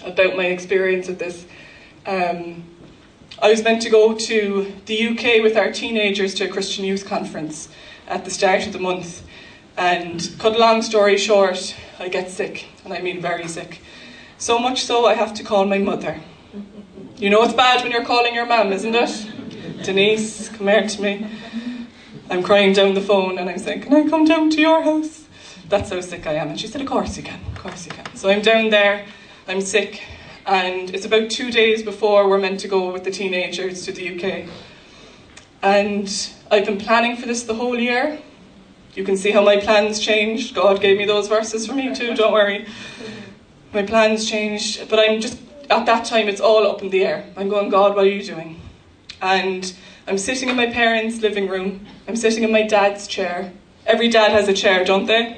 about 0.03 0.35
my 0.37 0.46
experience 0.46 1.09
with 1.09 1.18
this. 1.18 1.44
Um, 2.07 2.64
I 3.40 3.51
was 3.51 3.62
meant 3.62 3.83
to 3.83 3.90
go 3.90 4.14
to 4.14 4.72
the 4.87 5.09
UK 5.09 5.42
with 5.44 5.57
our 5.57 5.70
teenagers 5.70 6.35
to 6.35 6.44
a 6.46 6.48
Christian 6.48 6.85
youth 6.85 7.07
conference 7.07 7.68
at 8.09 8.24
the 8.24 8.33
start 8.33 8.66
of 8.66 8.72
the 8.72 8.81
month. 8.81 9.22
And 9.77 10.29
cut 10.40 10.57
a 10.57 10.59
long 10.59 10.83
story 10.83 11.16
short, 11.16 11.77
I 12.01 12.09
get 12.09 12.33
sick, 12.33 12.66
and 12.85 12.92
I 12.92 13.01
mean 13.01 13.22
very 13.22 13.46
sick. 13.46 13.81
So 14.38 14.59
much 14.59 14.83
so 14.83 15.07
I 15.07 15.14
have 15.14 15.35
to 15.35 15.44
call 15.44 15.66
my 15.66 15.79
mother. 15.79 16.20
You 17.16 17.31
know 17.31 17.44
it's 17.44 17.55
bad 17.55 17.83
when 17.83 17.92
you're 17.92 18.05
calling 18.05 18.35
your 18.35 18.46
mum, 18.46 18.72
isn't 18.72 18.94
it? 18.94 19.85
Denise, 19.85 20.48
come 20.48 20.66
here 20.66 20.88
to 20.88 21.03
me. 21.03 21.27
I'm 22.31 22.42
crying 22.42 22.72
down 22.72 22.94
the 22.94 23.01
phone 23.01 23.38
and 23.38 23.48
I'm 23.48 23.59
saying, 23.59 23.83
Can 23.83 23.94
I 23.94 24.09
come 24.09 24.24
down 24.24 24.51
to 24.51 24.61
your 24.61 24.83
house? 24.83 25.27
That's 25.68 25.90
how 25.90 26.01
sick 26.01 26.27
I 26.27 26.35
am. 26.35 26.48
And 26.48 26.61
she 26.61 26.66
said, 26.66 26.81
Of 26.81 26.88
course 26.88 27.16
you 27.16 27.22
can, 27.22 27.40
of 27.53 27.59
course 27.59 27.87
you 27.87 27.92
can. 27.92 28.16
So 28.16 28.31
I'm 28.31 28.42
down 28.42 28.70
there, 28.70 29.07
I'm 29.46 29.61
sick, 29.61 30.03
and 30.48 30.94
it's 30.94 31.04
about 31.04 31.30
two 31.30 31.50
days 31.50 31.82
before 31.82 32.26
we're 32.26 32.38
meant 32.38 32.58
to 32.61 32.68
go 32.68 32.90
with 32.90 33.04
the 33.04 33.11
teenagers 33.11 33.84
to 33.84 33.92
the 33.92 34.16
UK. 34.16 34.48
And 35.62 36.32
I've 36.50 36.64
been 36.64 36.78
planning 36.78 37.16
for 37.16 37.26
this 37.26 37.42
the 37.42 37.54
whole 37.54 37.78
year. 37.78 38.18
You 38.94 39.04
can 39.04 39.18
see 39.18 39.30
how 39.30 39.44
my 39.44 39.58
plans 39.58 40.00
changed. 40.00 40.54
God 40.54 40.80
gave 40.80 40.96
me 40.96 41.04
those 41.04 41.28
verses 41.28 41.66
for 41.66 41.74
me 41.74 41.94
too, 41.94 42.14
don't 42.14 42.32
worry. 42.32 42.66
My 43.74 43.82
plans 43.82 44.28
changed, 44.28 44.88
but 44.88 44.98
I'm 44.98 45.20
just, 45.20 45.38
at 45.68 45.84
that 45.84 46.06
time, 46.06 46.28
it's 46.28 46.40
all 46.40 46.66
up 46.66 46.80
in 46.80 46.88
the 46.88 47.04
air. 47.04 47.26
I'm 47.37 47.50
going, 47.50 47.68
God, 47.68 47.94
what 47.94 48.06
are 48.06 48.08
you 48.08 48.24
doing? 48.24 48.58
And 49.20 49.70
I'm 50.06 50.16
sitting 50.16 50.48
in 50.48 50.56
my 50.56 50.72
parents' 50.72 51.20
living 51.20 51.48
room, 51.48 51.87
I'm 52.08 52.16
sitting 52.16 52.42
in 52.42 52.50
my 52.50 52.62
dad's 52.62 53.06
chair. 53.06 53.52
Every 53.84 54.08
dad 54.08 54.30
has 54.32 54.48
a 54.48 54.54
chair, 54.54 54.82
don't 54.82 55.04
they? 55.04 55.37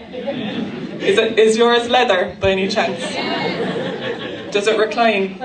Is, 1.00 1.18
it, 1.18 1.36
is 1.36 1.56
yours 1.56 1.88
leather 1.88 2.36
by 2.40 2.50
any 2.50 2.68
chance? 2.68 3.79
Does 4.50 4.66
it 4.66 4.78
recline? 4.78 5.38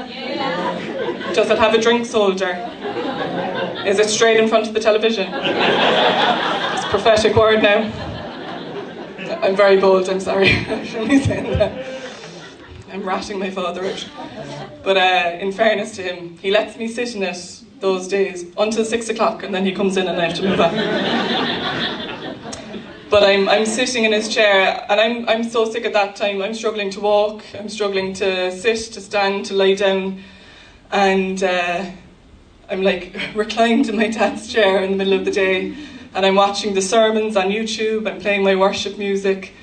Does 1.33 1.49
it 1.49 1.59
have 1.59 1.73
a 1.73 1.81
drink 1.81 2.09
holder? 2.09 2.53
Is 3.85 3.99
it 3.99 4.09
straight 4.09 4.39
in 4.39 4.47
front 4.49 4.67
of 4.67 4.73
the 4.73 4.79
television? 4.79 5.31
It's 5.31 6.85
prophetic 6.85 7.35
word 7.35 7.61
now. 7.61 7.91
I'm 9.41 9.55
very 9.55 9.79
bold, 9.79 10.09
I'm 10.09 10.19
sorry. 10.19 10.49
I'm 12.91 13.03
ratting 13.03 13.37
my 13.37 13.51
father 13.51 13.85
out. 13.85 14.09
But 14.83 14.97
uh, 14.97 15.37
in 15.39 15.51
fairness 15.51 15.95
to 15.97 16.03
him, 16.03 16.37
he 16.37 16.51
lets 16.51 16.77
me 16.77 16.87
sit 16.87 17.15
in 17.15 17.23
it 17.23 17.61
those 17.79 18.07
days 18.07 18.45
until 18.57 18.85
six 18.85 19.09
o'clock 19.09 19.43
and 19.43 19.53
then 19.53 19.65
he 19.65 19.71
comes 19.71 19.97
in 19.97 20.07
and 20.07 20.19
I 20.19 20.27
have 20.27 20.37
to 20.37 20.43
move 20.43 20.59
on. 20.59 21.94
But 23.09 23.23
I'm, 23.23 23.47
I'm 23.49 23.65
sitting 23.65 24.03
in 24.03 24.11
his 24.11 24.27
chair 24.27 24.85
and 24.89 24.99
I'm, 24.99 25.29
I'm 25.29 25.43
so 25.43 25.69
sick 25.69 25.85
at 25.85 25.93
that 25.93 26.15
time. 26.15 26.41
I'm 26.41 26.53
struggling 26.53 26.89
to 26.91 26.99
walk, 26.99 27.43
I'm 27.57 27.69
struggling 27.69 28.13
to 28.15 28.51
sit, 28.51 28.93
to 28.93 29.01
stand, 29.01 29.45
to 29.45 29.53
lie 29.53 29.75
down. 29.75 30.21
And 30.91 31.43
uh, 31.43 31.85
I'm 32.69 32.83
like 32.83 33.15
reclined 33.35 33.89
in 33.89 33.97
my 33.97 34.07
dad's 34.07 34.51
chair 34.51 34.83
in 34.83 34.91
the 34.91 34.97
middle 34.97 35.13
of 35.13 35.25
the 35.25 35.31
day 35.31 35.75
and 36.15 36.25
I'm 36.25 36.35
watching 36.35 36.73
the 36.73 36.81
sermons 36.81 37.35
on 37.35 37.47
YouTube, 37.47 38.09
I'm 38.09 38.21
playing 38.21 38.41
my 38.41 38.55
worship 38.55 38.97
music, 38.97 39.53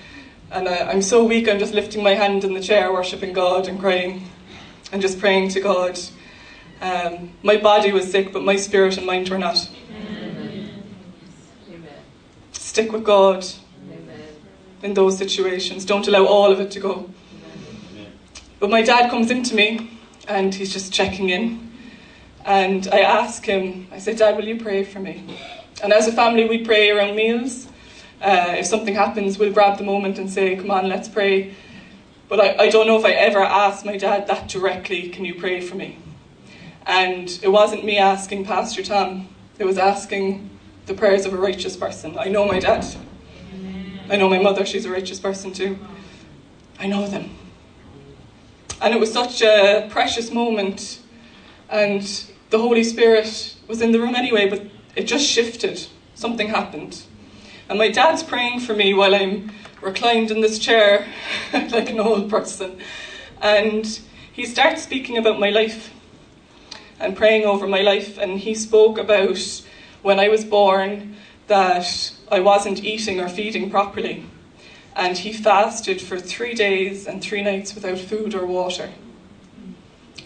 and 0.50 0.68
I, 0.68 0.90
I'm 0.90 1.00
so 1.00 1.24
weak, 1.24 1.48
I'm 1.48 1.58
just 1.58 1.72
lifting 1.72 2.02
my 2.02 2.14
hand 2.14 2.44
in 2.44 2.52
the 2.52 2.60
chair, 2.60 2.92
worshipping 2.92 3.32
God 3.32 3.68
and 3.68 3.80
crying 3.80 4.28
and 4.92 5.00
just 5.00 5.18
praying 5.18 5.48
to 5.50 5.60
God. 5.60 5.98
Um, 6.82 7.30
my 7.42 7.56
body 7.56 7.90
was 7.90 8.10
sick, 8.10 8.34
but 8.34 8.44
my 8.44 8.56
spirit 8.56 8.98
and 8.98 9.06
mind 9.06 9.30
were 9.30 9.38
not. 9.38 9.66
Stick 12.72 12.90
with 12.90 13.04
God 13.04 13.44
Amen. 13.84 14.28
in 14.82 14.94
those 14.94 15.18
situations. 15.18 15.84
Don't 15.84 16.08
allow 16.08 16.24
all 16.24 16.50
of 16.50 16.58
it 16.58 16.70
to 16.70 16.80
go. 16.80 17.10
Amen. 17.94 18.12
But 18.60 18.70
my 18.70 18.80
dad 18.80 19.10
comes 19.10 19.30
into 19.30 19.54
me 19.54 19.90
and 20.26 20.54
he's 20.54 20.72
just 20.72 20.90
checking 20.90 21.28
in. 21.28 21.70
And 22.46 22.88
I 22.90 23.00
ask 23.00 23.44
him, 23.44 23.88
I 23.92 23.98
say, 23.98 24.14
Dad, 24.14 24.36
will 24.36 24.46
you 24.46 24.58
pray 24.58 24.84
for 24.84 25.00
me? 25.00 25.36
And 25.84 25.92
as 25.92 26.08
a 26.08 26.12
family, 26.12 26.48
we 26.48 26.64
pray 26.64 26.88
around 26.90 27.14
meals. 27.14 27.68
Uh, 28.22 28.54
if 28.56 28.64
something 28.64 28.94
happens, 28.94 29.38
we'll 29.38 29.52
grab 29.52 29.76
the 29.76 29.84
moment 29.84 30.18
and 30.18 30.30
say, 30.30 30.56
Come 30.56 30.70
on, 30.70 30.88
let's 30.88 31.10
pray. 31.10 31.54
But 32.30 32.40
I, 32.40 32.56
I 32.56 32.70
don't 32.70 32.86
know 32.86 32.98
if 32.98 33.04
I 33.04 33.12
ever 33.12 33.40
asked 33.40 33.84
my 33.84 33.98
dad 33.98 34.28
that 34.28 34.48
directly, 34.48 35.10
Can 35.10 35.26
you 35.26 35.34
pray 35.34 35.60
for 35.60 35.74
me? 35.74 35.98
And 36.86 37.38
it 37.42 37.48
wasn't 37.48 37.84
me 37.84 37.98
asking 37.98 38.46
Pastor 38.46 38.82
Tom, 38.82 39.28
it 39.58 39.66
was 39.66 39.76
asking 39.76 40.48
the 40.92 40.98
prayers 40.98 41.24
of 41.24 41.32
a 41.32 41.38
righteous 41.38 41.74
person. 41.74 42.18
I 42.18 42.28
know 42.28 42.46
my 42.46 42.60
dad. 42.60 42.84
I 44.10 44.16
know 44.16 44.28
my 44.28 44.38
mother, 44.38 44.66
she's 44.66 44.84
a 44.84 44.90
righteous 44.90 45.18
person 45.18 45.50
too. 45.50 45.78
I 46.78 46.86
know 46.86 47.06
them. 47.06 47.30
And 48.82 48.92
it 48.92 49.00
was 49.00 49.10
such 49.10 49.40
a 49.40 49.88
precious 49.90 50.30
moment. 50.30 51.00
And 51.70 52.02
the 52.50 52.58
Holy 52.58 52.84
Spirit 52.84 53.56
was 53.68 53.80
in 53.80 53.92
the 53.92 54.00
room 54.00 54.14
anyway, 54.14 54.50
but 54.50 54.66
it 54.94 55.04
just 55.04 55.24
shifted. 55.24 55.86
Something 56.14 56.48
happened. 56.48 57.04
And 57.70 57.78
my 57.78 57.88
dad's 57.88 58.22
praying 58.22 58.60
for 58.60 58.74
me 58.74 58.92
while 58.92 59.14
I'm 59.14 59.50
reclined 59.80 60.30
in 60.30 60.42
this 60.42 60.58
chair 60.58 61.06
like 61.54 61.88
an 61.88 62.00
old 62.00 62.28
person. 62.28 62.78
And 63.40 63.86
he 64.30 64.44
starts 64.44 64.82
speaking 64.82 65.16
about 65.16 65.40
my 65.40 65.48
life 65.48 65.90
and 67.00 67.16
praying 67.16 67.46
over 67.46 67.66
my 67.66 67.80
life. 67.80 68.18
And 68.18 68.40
he 68.40 68.54
spoke 68.54 68.98
about 68.98 69.62
when 70.02 70.20
I 70.20 70.28
was 70.28 70.44
born 70.44 71.16
that 71.46 72.12
I 72.30 72.40
wasn't 72.40 72.84
eating 72.84 73.20
or 73.20 73.28
feeding 73.28 73.70
properly. 73.70 74.26
And 74.94 75.16
he 75.16 75.32
fasted 75.32 76.00
for 76.00 76.18
three 76.18 76.54
days 76.54 77.06
and 77.06 77.22
three 77.22 77.42
nights 77.42 77.74
without 77.74 77.98
food 77.98 78.34
or 78.34 78.46
water. 78.46 78.90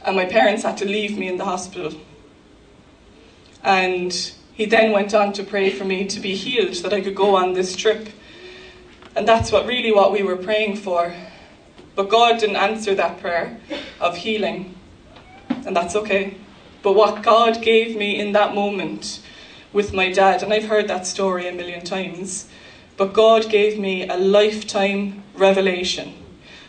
And 0.04 0.16
my 0.16 0.24
parents 0.24 0.62
had 0.62 0.76
to 0.78 0.84
leave 0.84 1.16
me 1.16 1.28
in 1.28 1.36
the 1.36 1.44
hospital 1.44 1.94
and 3.66 4.32
he 4.54 4.64
then 4.64 4.92
went 4.92 5.12
on 5.12 5.32
to 5.34 5.42
pray 5.42 5.70
for 5.70 5.84
me 5.84 6.06
to 6.06 6.20
be 6.20 6.36
healed, 6.36 6.76
that 6.76 6.92
I 6.92 7.00
could 7.00 7.16
go 7.16 7.34
on 7.34 7.52
this 7.52 7.74
trip. 7.74 8.08
And 9.16 9.26
that's 9.26 9.50
what 9.50 9.66
really 9.66 9.92
what 9.92 10.12
we 10.12 10.22
were 10.22 10.36
praying 10.36 10.76
for. 10.76 11.12
But 11.96 12.08
God 12.08 12.38
didn't 12.38 12.56
answer 12.56 12.94
that 12.94 13.20
prayer 13.20 13.58
of 14.00 14.16
healing. 14.18 14.76
And 15.48 15.74
that's 15.74 15.96
okay. 15.96 16.36
But 16.82 16.94
what 16.94 17.24
God 17.24 17.60
gave 17.60 17.96
me 17.96 18.20
in 18.20 18.32
that 18.32 18.54
moment 18.54 19.20
with 19.76 19.92
my 19.92 20.10
dad, 20.10 20.42
and 20.42 20.54
I've 20.54 20.68
heard 20.68 20.88
that 20.88 21.06
story 21.06 21.46
a 21.46 21.52
million 21.52 21.84
times, 21.84 22.48
but 22.96 23.12
God 23.12 23.50
gave 23.50 23.78
me 23.78 24.08
a 24.08 24.16
lifetime 24.16 25.22
revelation. 25.34 26.14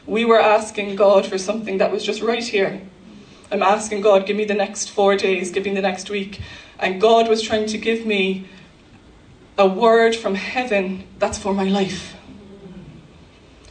We 0.06 0.26
were 0.26 0.42
asking 0.42 0.98
God 0.98 1.26
for 1.26 1.38
something 1.38 1.78
that 1.78 1.90
was 1.90 2.04
just 2.04 2.22
right 2.22 2.44
here. 2.44 2.82
I'm 3.50 3.64
asking 3.64 4.02
God, 4.02 4.26
give 4.26 4.36
me 4.36 4.44
the 4.44 4.54
next 4.54 4.90
four 4.90 5.16
days, 5.16 5.52
give 5.52 5.64
me 5.64 5.74
the 5.74 5.82
next 5.82 6.10
week. 6.10 6.42
And 6.80 7.00
God 7.00 7.30
was 7.30 7.42
trying 7.42 7.68
to 7.68 7.78
give 7.78 8.06
me 8.06 8.50
a 9.58 9.66
word 9.66 10.14
from 10.14 10.36
heaven 10.36 11.08
that's 11.18 11.38
for 11.38 11.54
my 11.54 11.64
life. 11.64 12.14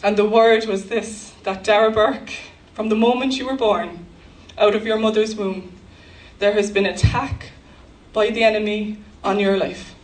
And 0.02 0.16
the 0.16 0.24
word 0.24 0.64
was 0.64 0.86
this 0.86 1.34
that 1.42 1.62
Dara 1.62 1.90
Burke, 1.90 2.32
from 2.72 2.88
the 2.88 2.96
moment 2.96 3.36
you 3.36 3.44
were 3.44 3.56
born, 3.56 4.06
out 4.56 4.74
of 4.74 4.86
your 4.86 4.98
mother's 4.98 5.36
womb, 5.36 5.78
there 6.38 6.54
has 6.54 6.70
been 6.70 6.86
attack 6.86 7.50
by 8.14 8.30
the 8.30 8.42
enemy 8.42 8.96
on 9.26 9.40
your 9.40 9.58
life. 9.58 9.94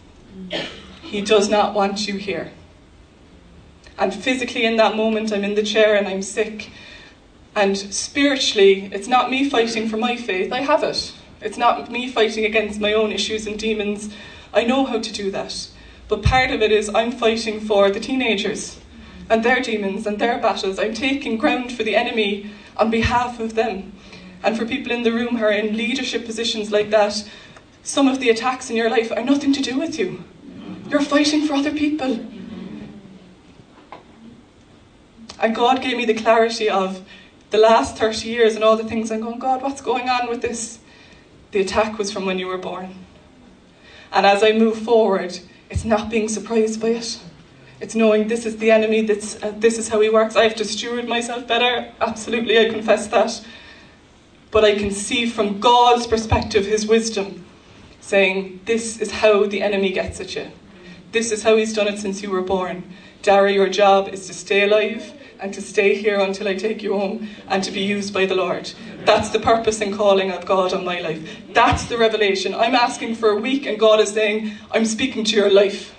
He 1.02 1.20
does 1.20 1.48
not 1.48 1.74
want 1.74 2.08
you 2.08 2.16
here. 2.16 2.52
And 3.98 4.12
physically, 4.12 4.64
in 4.64 4.76
that 4.76 4.96
moment, 4.96 5.32
I'm 5.32 5.44
in 5.44 5.54
the 5.54 5.62
chair 5.62 5.94
and 5.94 6.08
I'm 6.08 6.22
sick. 6.22 6.70
And 7.54 7.78
spiritually, 7.78 8.90
it's 8.92 9.08
not 9.08 9.30
me 9.30 9.48
fighting 9.48 9.88
for 9.88 9.96
my 9.96 10.16
faith, 10.16 10.52
I 10.52 10.60
have 10.60 10.82
it. 10.82 11.12
It's 11.40 11.58
not 11.58 11.90
me 11.90 12.08
fighting 12.08 12.44
against 12.44 12.80
my 12.80 12.92
own 12.92 13.12
issues 13.12 13.46
and 13.46 13.58
demons. 13.58 14.12
I 14.52 14.64
know 14.64 14.84
how 14.84 15.00
to 15.00 15.12
do 15.12 15.30
that. 15.30 15.68
But 16.08 16.22
part 16.22 16.50
of 16.50 16.62
it 16.62 16.72
is 16.72 16.90
I'm 16.94 17.12
fighting 17.12 17.60
for 17.60 17.90
the 17.90 18.00
teenagers 18.00 18.80
and 19.28 19.44
their 19.44 19.60
demons 19.60 20.06
and 20.06 20.18
their 20.18 20.38
battles. 20.38 20.78
I'm 20.78 20.94
taking 20.94 21.36
ground 21.38 21.72
for 21.72 21.84
the 21.84 21.96
enemy 21.96 22.50
on 22.76 22.90
behalf 22.90 23.40
of 23.40 23.54
them. 23.54 23.92
And 24.42 24.58
for 24.58 24.66
people 24.66 24.92
in 24.92 25.04
the 25.04 25.12
room 25.12 25.36
who 25.36 25.44
are 25.44 25.52
in 25.52 25.76
leadership 25.76 26.26
positions 26.26 26.72
like 26.72 26.90
that, 26.90 27.28
some 27.82 28.08
of 28.08 28.20
the 28.20 28.30
attacks 28.30 28.70
in 28.70 28.76
your 28.76 28.90
life 28.90 29.10
are 29.10 29.24
nothing 29.24 29.52
to 29.52 29.62
do 29.62 29.78
with 29.78 29.98
you. 29.98 30.24
You're 30.88 31.02
fighting 31.02 31.46
for 31.46 31.54
other 31.54 31.72
people. 31.72 32.20
And 35.40 35.54
God 35.54 35.82
gave 35.82 35.96
me 35.96 36.04
the 36.04 36.14
clarity 36.14 36.68
of 36.68 37.04
the 37.50 37.58
last 37.58 37.96
30 37.96 38.28
years 38.28 38.54
and 38.54 38.62
all 38.62 38.76
the 38.76 38.84
things 38.84 39.10
I'm 39.10 39.20
going, 39.20 39.38
God, 39.38 39.62
what's 39.62 39.80
going 39.80 40.08
on 40.08 40.28
with 40.28 40.40
this? 40.40 40.78
The 41.50 41.60
attack 41.60 41.98
was 41.98 42.12
from 42.12 42.24
when 42.24 42.38
you 42.38 42.46
were 42.46 42.58
born. 42.58 42.94
And 44.12 44.24
as 44.24 44.42
I 44.42 44.52
move 44.52 44.78
forward, 44.78 45.38
it's 45.68 45.84
not 45.84 46.10
being 46.10 46.28
surprised 46.28 46.80
by 46.80 46.88
it. 46.88 47.18
It's 47.80 47.96
knowing 47.96 48.28
this 48.28 48.46
is 48.46 48.58
the 48.58 48.70
enemy, 48.70 49.02
that's, 49.02 49.42
uh, 49.42 49.52
this 49.56 49.76
is 49.76 49.88
how 49.88 50.00
he 50.00 50.08
works. 50.08 50.36
I 50.36 50.44
have 50.44 50.54
to 50.56 50.64
steward 50.64 51.08
myself 51.08 51.48
better. 51.48 51.92
Absolutely, 52.00 52.58
I 52.58 52.70
confess 52.70 53.08
that. 53.08 53.44
But 54.52 54.64
I 54.64 54.76
can 54.76 54.92
see 54.92 55.26
from 55.26 55.58
God's 55.58 56.06
perspective 56.06 56.64
his 56.64 56.86
wisdom, 56.86 57.44
saying, 58.02 58.60
This 58.66 59.00
is 59.00 59.10
how 59.10 59.46
the 59.46 59.62
enemy 59.62 59.92
gets 59.92 60.20
at 60.20 60.34
you. 60.36 60.50
This 61.12 61.32
is 61.32 61.42
how 61.42 61.56
he's 61.56 61.72
done 61.72 61.88
it 61.88 61.98
since 61.98 62.22
you 62.22 62.30
were 62.30 62.42
born. 62.42 62.92
Dara, 63.22 63.50
your 63.50 63.68
job 63.68 64.08
is 64.08 64.26
to 64.26 64.34
stay 64.34 64.64
alive 64.64 65.14
and 65.40 65.54
to 65.54 65.62
stay 65.62 65.94
here 65.94 66.20
until 66.20 66.48
I 66.48 66.54
take 66.54 66.82
you 66.82 66.98
home 66.98 67.28
and 67.48 67.64
to 67.64 67.70
be 67.70 67.80
used 67.80 68.12
by 68.12 68.26
the 68.26 68.34
Lord. 68.34 68.72
That's 69.04 69.30
the 69.30 69.40
purpose 69.40 69.80
and 69.80 69.94
calling 69.94 70.30
of 70.30 70.44
God 70.46 70.72
on 70.72 70.84
my 70.84 71.00
life. 71.00 71.20
That's 71.52 71.84
the 71.86 71.98
revelation. 71.98 72.54
I'm 72.54 72.74
asking 72.74 73.16
for 73.16 73.30
a 73.30 73.36
week, 73.36 73.66
and 73.66 73.78
God 73.78 74.00
is 74.00 74.10
saying, 74.10 74.52
I'm 74.70 74.84
speaking 74.84 75.24
to 75.24 75.36
your 75.36 75.50
life. 75.50 75.94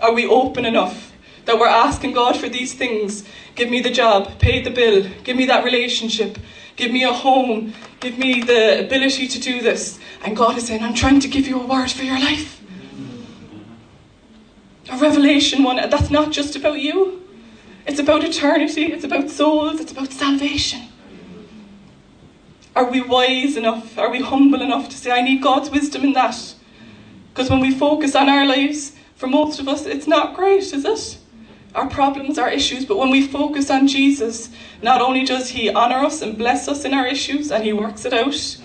Are 0.00 0.12
we 0.12 0.26
open 0.26 0.64
enough 0.64 1.12
that 1.44 1.58
we're 1.58 1.66
asking 1.66 2.12
God 2.12 2.36
for 2.36 2.48
these 2.48 2.74
things? 2.74 3.24
Give 3.54 3.70
me 3.70 3.80
the 3.80 3.90
job, 3.90 4.38
pay 4.38 4.62
the 4.62 4.70
bill, 4.70 5.08
give 5.24 5.36
me 5.36 5.46
that 5.46 5.64
relationship, 5.64 6.38
give 6.78 6.92
me 6.92 7.02
a 7.02 7.12
home, 7.12 7.74
give 8.00 8.16
me 8.16 8.40
the 8.40 8.80
ability 8.86 9.28
to 9.28 9.38
do 9.38 9.60
this. 9.60 9.98
And 10.24 10.34
God 10.34 10.56
is 10.56 10.68
saying, 10.68 10.82
I'm 10.82 10.94
trying 10.94 11.20
to 11.20 11.28
give 11.28 11.46
you 11.46 11.60
a 11.60 11.66
word 11.66 11.90
for 11.90 12.04
your 12.04 12.18
life. 12.18 12.62
A 14.90 14.96
revelation 14.96 15.64
one, 15.64 15.76
that's 15.76 16.08
not 16.08 16.30
just 16.30 16.56
about 16.56 16.80
you. 16.80 17.22
It's 17.86 17.98
about 17.98 18.24
eternity, 18.24 18.84
it's 18.92 19.04
about 19.04 19.28
souls, 19.28 19.80
it's 19.80 19.92
about 19.92 20.12
salvation. 20.12 20.82
Are 22.76 22.88
we 22.88 23.02
wise 23.02 23.56
enough? 23.56 23.98
Are 23.98 24.10
we 24.10 24.20
humble 24.20 24.62
enough 24.62 24.88
to 24.88 24.96
say, 24.96 25.10
I 25.10 25.20
need 25.20 25.42
God's 25.42 25.70
wisdom 25.70 26.04
in 26.04 26.12
that? 26.12 26.54
Because 27.34 27.50
when 27.50 27.60
we 27.60 27.74
focus 27.74 28.14
on 28.14 28.28
our 28.28 28.46
lives, 28.46 28.92
for 29.16 29.26
most 29.26 29.58
of 29.58 29.66
us, 29.66 29.84
it's 29.84 30.06
not 30.06 30.36
great, 30.36 30.72
is 30.72 30.84
it? 30.84 31.18
Our 31.74 31.88
problems, 31.88 32.38
our 32.38 32.50
issues, 32.50 32.84
but 32.84 32.96
when 32.96 33.10
we 33.10 33.26
focus 33.26 33.70
on 33.70 33.86
Jesus, 33.86 34.50
not 34.82 35.00
only 35.00 35.24
does 35.24 35.50
He 35.50 35.70
honour 35.70 35.98
us 36.06 36.22
and 36.22 36.36
bless 36.36 36.66
us 36.66 36.84
in 36.84 36.94
our 36.94 37.06
issues 37.06 37.52
and 37.52 37.62
He 37.62 37.72
works 37.72 38.04
it 38.04 38.12
out, 38.12 38.58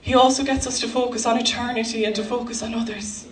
He 0.00 0.14
also 0.14 0.42
gets 0.42 0.66
us 0.66 0.80
to 0.80 0.88
focus 0.88 1.26
on 1.26 1.38
eternity 1.38 2.04
and 2.04 2.14
to 2.16 2.24
focus 2.24 2.62
on 2.62 2.74
others. 2.74 3.26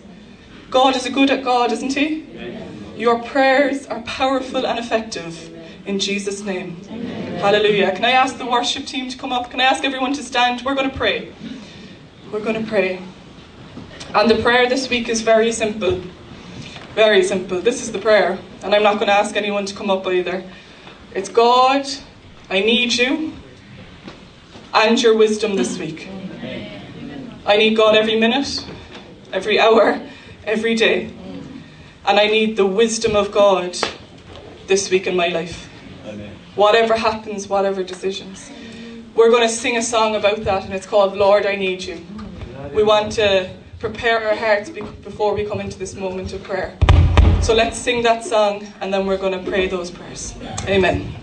God 0.69 0.95
is 0.95 1.05
a 1.05 1.09
good 1.09 1.29
at 1.31 1.43
God, 1.43 1.71
isn't 1.71 1.93
He? 1.93 2.25
Your 2.95 3.21
prayers 3.23 3.87
are 3.87 4.01
powerful 4.01 4.65
and 4.65 4.79
effective. 4.79 5.51
In 5.85 5.99
Jesus' 5.99 6.41
name. 6.41 6.81
Amen. 6.89 7.39
Hallelujah. 7.39 7.91
Can 7.91 8.05
I 8.05 8.11
ask 8.11 8.37
the 8.37 8.45
worship 8.45 8.85
team 8.85 9.09
to 9.09 9.17
come 9.17 9.31
up? 9.31 9.51
Can 9.51 9.61
I 9.61 9.65
ask 9.65 9.83
everyone 9.83 10.13
to 10.13 10.23
stand? 10.23 10.63
We're 10.63 10.73
going 10.73 10.89
to 10.89 10.97
pray. 10.97 11.31
We're 12.31 12.39
going 12.39 12.59
to 12.59 12.67
pray. 12.67 13.01
And 14.15 14.31
the 14.31 14.41
prayer 14.41 14.67
this 14.67 14.89
week 14.89 15.09
is 15.09 15.21
very 15.21 15.51
simple. 15.51 16.01
Very 16.95 17.23
simple. 17.23 17.59
This 17.59 17.83
is 17.83 17.91
the 17.91 17.99
prayer. 17.99 18.39
And 18.63 18.73
I'm 18.73 18.81
not 18.81 18.95
going 18.95 19.07
to 19.07 19.13
ask 19.13 19.35
anyone 19.35 19.65
to 19.65 19.75
come 19.75 19.89
up 19.89 20.07
either. 20.07 20.45
It's 21.13 21.27
God, 21.27 21.85
I 22.49 22.61
need 22.61 22.93
you 22.93 23.33
and 24.73 25.01
your 25.01 25.13
wisdom 25.13 25.57
this 25.57 25.77
week. 25.77 26.07
I 27.45 27.57
need 27.57 27.75
God 27.75 27.95
every 27.95 28.17
minute, 28.17 28.65
every 29.33 29.59
hour, 29.59 30.01
every 30.45 30.73
day. 30.73 31.11
And 32.05 32.17
I 32.17 32.27
need 32.27 32.55
the 32.55 32.65
wisdom 32.65 33.13
of 33.13 33.29
God 33.29 33.77
this 34.67 34.89
week 34.89 35.05
in 35.05 35.17
my 35.17 35.27
life. 35.27 35.69
Amen. 36.05 36.33
Whatever 36.55 36.95
happens, 36.95 37.49
whatever 37.49 37.83
decisions. 37.83 38.49
We're 39.15 39.31
going 39.31 39.47
to 39.47 39.53
sing 39.53 39.75
a 39.75 39.81
song 39.81 40.15
about 40.15 40.45
that, 40.45 40.63
and 40.63 40.73
it's 40.73 40.85
called 40.85 41.17
Lord, 41.17 41.45
I 41.45 41.55
Need 41.55 41.83
You. 41.83 42.05
We 42.73 42.83
want 42.83 43.11
to 43.13 43.49
prepare 43.89 44.27
our 44.27 44.35
hearts 44.35 44.71
before 44.71 45.35
we 45.35 45.45
come 45.45 45.59
into 45.59 45.77
this 45.77 45.93
moment 45.93 46.33
of 46.33 46.41
prayer. 46.41 46.75
So 47.43 47.53
let's 47.53 47.77
sing 47.77 48.01
that 48.01 48.23
song 48.23 48.65
and 48.81 48.91
then 48.91 49.05
we're 49.05 49.19
going 49.19 49.39
to 49.39 49.47
pray 49.47 49.67
those 49.67 49.91
prayers. 49.91 50.33
Amen. 50.67 51.13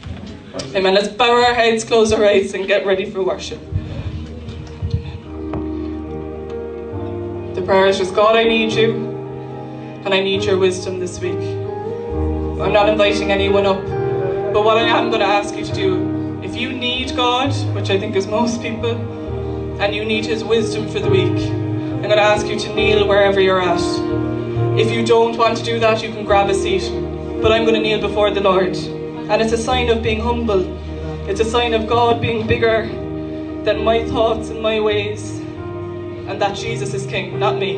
Amen. 0.73 0.95
Let's 0.95 1.09
bow 1.09 1.43
our 1.43 1.55
heads, 1.55 1.83
close 1.83 2.13
our 2.13 2.25
eyes, 2.25 2.55
and 2.55 2.69
get 2.69 2.87
ready 2.87 3.11
for 3.11 3.21
worship. 3.25 3.59
The 7.57 7.63
prayer 7.67 7.87
is 7.89 7.99
just 7.99 8.15
God, 8.15 8.37
I 8.37 8.45
need 8.45 8.73
you, 8.73 8.93
and 10.05 10.15
I 10.15 10.23
need 10.23 10.45
your 10.45 10.57
wisdom 10.57 11.01
this 11.01 11.19
week. 11.19 11.43
I'm 12.63 12.73
not 12.73 12.89
inviting 12.89 13.33
anyone 13.33 13.67
up, 13.67 13.83
but 14.53 14.63
what 14.63 14.79
I 14.79 14.83
am 14.83 15.09
going 15.09 15.19
to 15.19 15.27
ask 15.27 15.57
you 15.57 15.65
to 15.65 15.75
do, 15.75 16.41
if 16.45 16.55
you 16.55 16.73
need 16.73 17.17
God, 17.17 17.53
which 17.75 17.91
I 17.91 17.99
think 17.99 18.15
is 18.15 18.29
most 18.29 18.63
people, 18.63 18.95
and 19.81 19.93
you 19.93 20.05
need 20.05 20.27
His 20.27 20.45
wisdom 20.45 20.89
for 20.89 21.01
the 21.01 21.11
week, 21.11 21.62
I'm 22.03 22.09
going 22.09 22.17
to 22.17 22.25
ask 22.25 22.49
you 22.49 22.59
to 22.59 22.75
kneel 22.75 23.07
wherever 23.07 23.41
you're 23.41 23.63
at. 23.63 23.79
If 24.77 24.91
you 24.91 25.07
don't 25.07 25.37
want 25.39 25.57
to 25.59 25.63
do 25.63 25.79
that, 25.79 26.03
you 26.03 26.11
can 26.11 26.25
grab 26.25 26.51
a 26.51 26.55
seat. 26.55 26.83
But 27.41 27.53
I'm 27.53 27.63
going 27.63 27.77
to 27.77 27.81
kneel 27.81 28.01
before 28.01 28.33
the 28.33 28.41
Lord. 28.41 28.77
And 28.77 29.41
it's 29.41 29.53
a 29.53 29.57
sign 29.57 29.89
of 29.89 30.03
being 30.03 30.19
humble. 30.19 30.67
It's 31.29 31.39
a 31.39 31.45
sign 31.45 31.75
of 31.75 31.87
God 31.87 32.21
being 32.21 32.45
bigger 32.45 32.89
than 33.63 33.85
my 33.85 34.05
thoughts 34.09 34.49
and 34.49 34.61
my 34.61 34.81
ways. 34.81 35.39
And 36.27 36.43
that 36.43 36.57
Jesus 36.57 36.93
is 36.93 37.07
King, 37.07 37.39
not 37.39 37.57
me. 37.57 37.77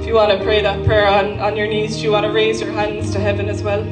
If 0.00 0.06
you 0.06 0.16
want 0.16 0.38
to 0.38 0.44
pray 0.44 0.60
that 0.60 0.84
prayer 0.84 1.08
on, 1.08 1.40
on 1.40 1.56
your 1.56 1.66
knees, 1.66 1.96
do 1.96 2.02
you 2.02 2.12
want 2.12 2.26
to 2.26 2.30
raise 2.30 2.60
your 2.60 2.72
hands 2.72 3.10
to 3.12 3.18
heaven 3.18 3.48
as 3.48 3.62
well? 3.62 3.82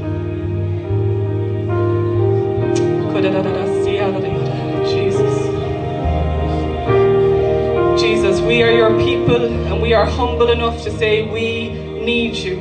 Jesus, 8.02 8.40
we 8.40 8.64
are 8.64 8.72
your 8.72 8.90
people 8.98 9.44
and 9.44 9.80
we 9.80 9.94
are 9.94 10.04
humble 10.04 10.50
enough 10.50 10.82
to 10.82 10.90
say 10.98 11.22
we 11.22 11.70
need 12.04 12.34
you. 12.34 12.58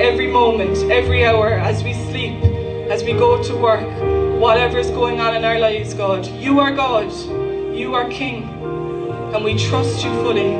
Every 0.00 0.28
moment, 0.28 0.88
every 0.88 1.24
hour, 1.26 1.48
as 1.48 1.82
we 1.82 1.94
sleep, 1.94 2.40
as 2.88 3.02
we 3.02 3.12
go 3.12 3.42
to 3.42 3.56
work, 3.56 3.84
whatever 4.40 4.78
is 4.78 4.88
going 4.90 5.20
on 5.20 5.34
in 5.34 5.44
our 5.44 5.58
lives, 5.58 5.94
God, 5.94 6.24
you 6.26 6.60
are 6.60 6.70
God, 6.70 7.12
you 7.74 7.96
are 7.96 8.08
King, 8.08 8.44
and 9.34 9.42
we 9.42 9.58
trust 9.58 10.04
you 10.04 10.12
fully. 10.22 10.52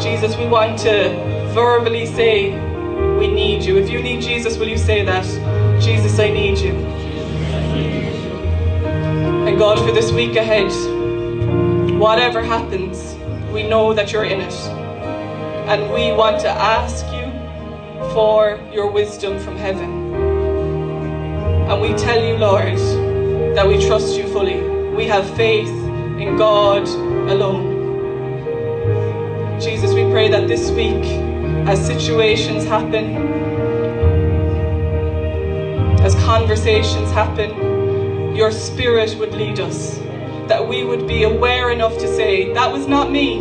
Jesus, 0.00 0.34
we 0.38 0.46
want 0.46 0.78
to 0.78 1.10
verbally 1.52 2.06
say 2.06 2.52
we 3.18 3.28
need 3.28 3.62
you. 3.62 3.76
If 3.76 3.90
you 3.90 4.00
need 4.02 4.22
Jesus, 4.22 4.56
will 4.56 4.68
you 4.68 4.78
say 4.78 5.04
that? 5.04 5.26
Jesus, 5.78 6.18
I 6.18 6.30
need 6.30 6.56
you. 6.56 6.72
And 9.46 9.58
God, 9.58 9.78
for 9.78 9.92
this 9.92 10.10
week 10.10 10.36
ahead, 10.36 10.72
whatever 12.00 12.42
happens, 12.42 13.14
we 13.52 13.62
know 13.62 13.92
that 13.92 14.10
you're 14.10 14.24
in 14.24 14.40
it. 14.40 14.54
And 15.68 15.92
we 15.92 16.12
want 16.12 16.40
to 16.40 16.48
ask 16.48 17.04
you 17.12 17.26
for 18.14 18.58
your 18.72 18.90
wisdom 18.90 19.38
from 19.38 19.54
heaven. 19.54 20.14
And 21.68 21.82
we 21.82 21.92
tell 21.98 22.18
you, 22.24 22.38
Lord, 22.38 22.78
that 23.54 23.68
we 23.68 23.86
trust 23.86 24.16
you 24.16 24.26
fully. 24.28 24.62
We 24.96 25.04
have 25.08 25.28
faith 25.36 25.68
in 25.68 26.38
God 26.38 26.88
alone. 27.28 27.68
Jesus, 29.60 29.92
we 29.92 30.04
pray 30.10 30.30
that 30.30 30.48
this 30.48 30.70
week, 30.70 31.04
as 31.68 31.84
situations 31.86 32.64
happen, 32.64 33.14
as 36.00 36.14
conversations 36.24 37.10
happen, 37.10 38.34
your 38.34 38.50
spirit 38.50 39.18
would 39.18 39.34
lead 39.34 39.60
us 39.60 40.00
that 40.50 40.66
we 40.66 40.82
would 40.82 41.06
be 41.06 41.22
aware 41.22 41.70
enough 41.70 41.96
to 41.96 42.08
say, 42.08 42.52
That 42.54 42.72
was 42.72 42.88
not 42.88 43.08
me. 43.08 43.38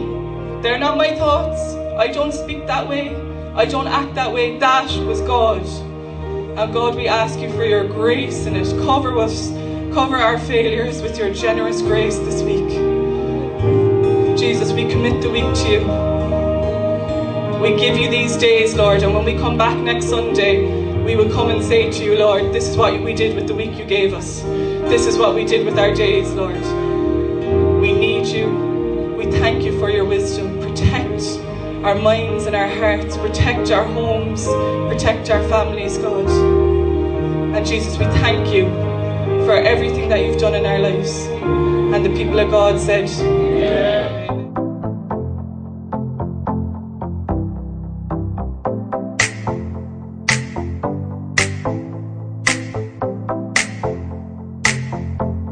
They're 0.61 0.77
not 0.77 0.95
my 0.95 1.15
thoughts. 1.15 1.59
I 1.97 2.05
don't 2.07 2.31
speak 2.31 2.67
that 2.67 2.87
way. 2.87 3.15
I 3.55 3.65
don't 3.65 3.87
act 3.87 4.13
that 4.13 4.31
way. 4.31 4.59
That 4.59 4.91
was 5.07 5.19
God. 5.21 5.65
And 5.65 6.71
God, 6.71 6.95
we 6.95 7.07
ask 7.07 7.39
you 7.39 7.51
for 7.53 7.65
your 7.65 7.83
grace 7.83 8.45
in 8.45 8.55
it. 8.55 8.67
Cover 8.85 9.17
us, 9.17 9.49
cover 9.91 10.17
our 10.17 10.37
failures 10.37 11.01
with 11.01 11.17
your 11.17 11.33
generous 11.33 11.81
grace 11.81 12.19
this 12.19 12.43
week. 12.43 12.69
Jesus, 14.37 14.71
we 14.71 14.87
commit 14.87 15.19
the 15.23 15.31
week 15.31 15.51
to 15.61 15.67
you. 15.67 15.79
We 17.59 17.75
give 17.75 17.97
you 17.97 18.11
these 18.11 18.37
days, 18.37 18.75
Lord, 18.75 19.01
and 19.01 19.15
when 19.15 19.25
we 19.25 19.33
come 19.33 19.57
back 19.57 19.75
next 19.79 20.09
Sunday, 20.09 21.03
we 21.03 21.15
will 21.15 21.31
come 21.31 21.49
and 21.49 21.63
say 21.63 21.89
to 21.91 22.03
you, 22.03 22.19
Lord, 22.19 22.53
this 22.53 22.67
is 22.67 22.77
what 22.77 23.01
we 23.01 23.15
did 23.15 23.35
with 23.35 23.47
the 23.47 23.55
week 23.55 23.75
you 23.79 23.85
gave 23.85 24.13
us. 24.13 24.41
This 24.41 25.07
is 25.07 25.17
what 25.17 25.33
we 25.33 25.43
did 25.43 25.65
with 25.65 25.79
our 25.79 25.91
days, 25.91 26.29
Lord. 26.33 26.78
Thank 29.39 29.63
you 29.63 29.79
for 29.79 29.89
your 29.89 30.05
wisdom. 30.05 30.59
Protect 30.59 31.21
our 31.85 31.95
minds 31.95 32.45
and 32.45 32.55
our 32.55 32.67
hearts. 32.67 33.17
Protect 33.17 33.71
our 33.71 33.85
homes. 33.85 34.45
Protect 34.91 35.29
our 35.29 35.41
families, 35.47 35.97
God. 35.97 36.29
And 37.55 37.65
Jesus, 37.65 37.97
we 37.97 38.05
thank 38.05 38.53
you 38.53 38.65
for 39.45 39.53
everything 39.53 40.09
that 40.09 40.19
you've 40.19 40.39
done 40.39 40.55
in 40.55 40.65
our 40.65 40.77
lives. 40.77 41.25
And 41.93 42.05
the 42.05 42.13
people 42.15 42.37
of 42.39 42.51
God 42.51 42.79
said, 42.79 43.09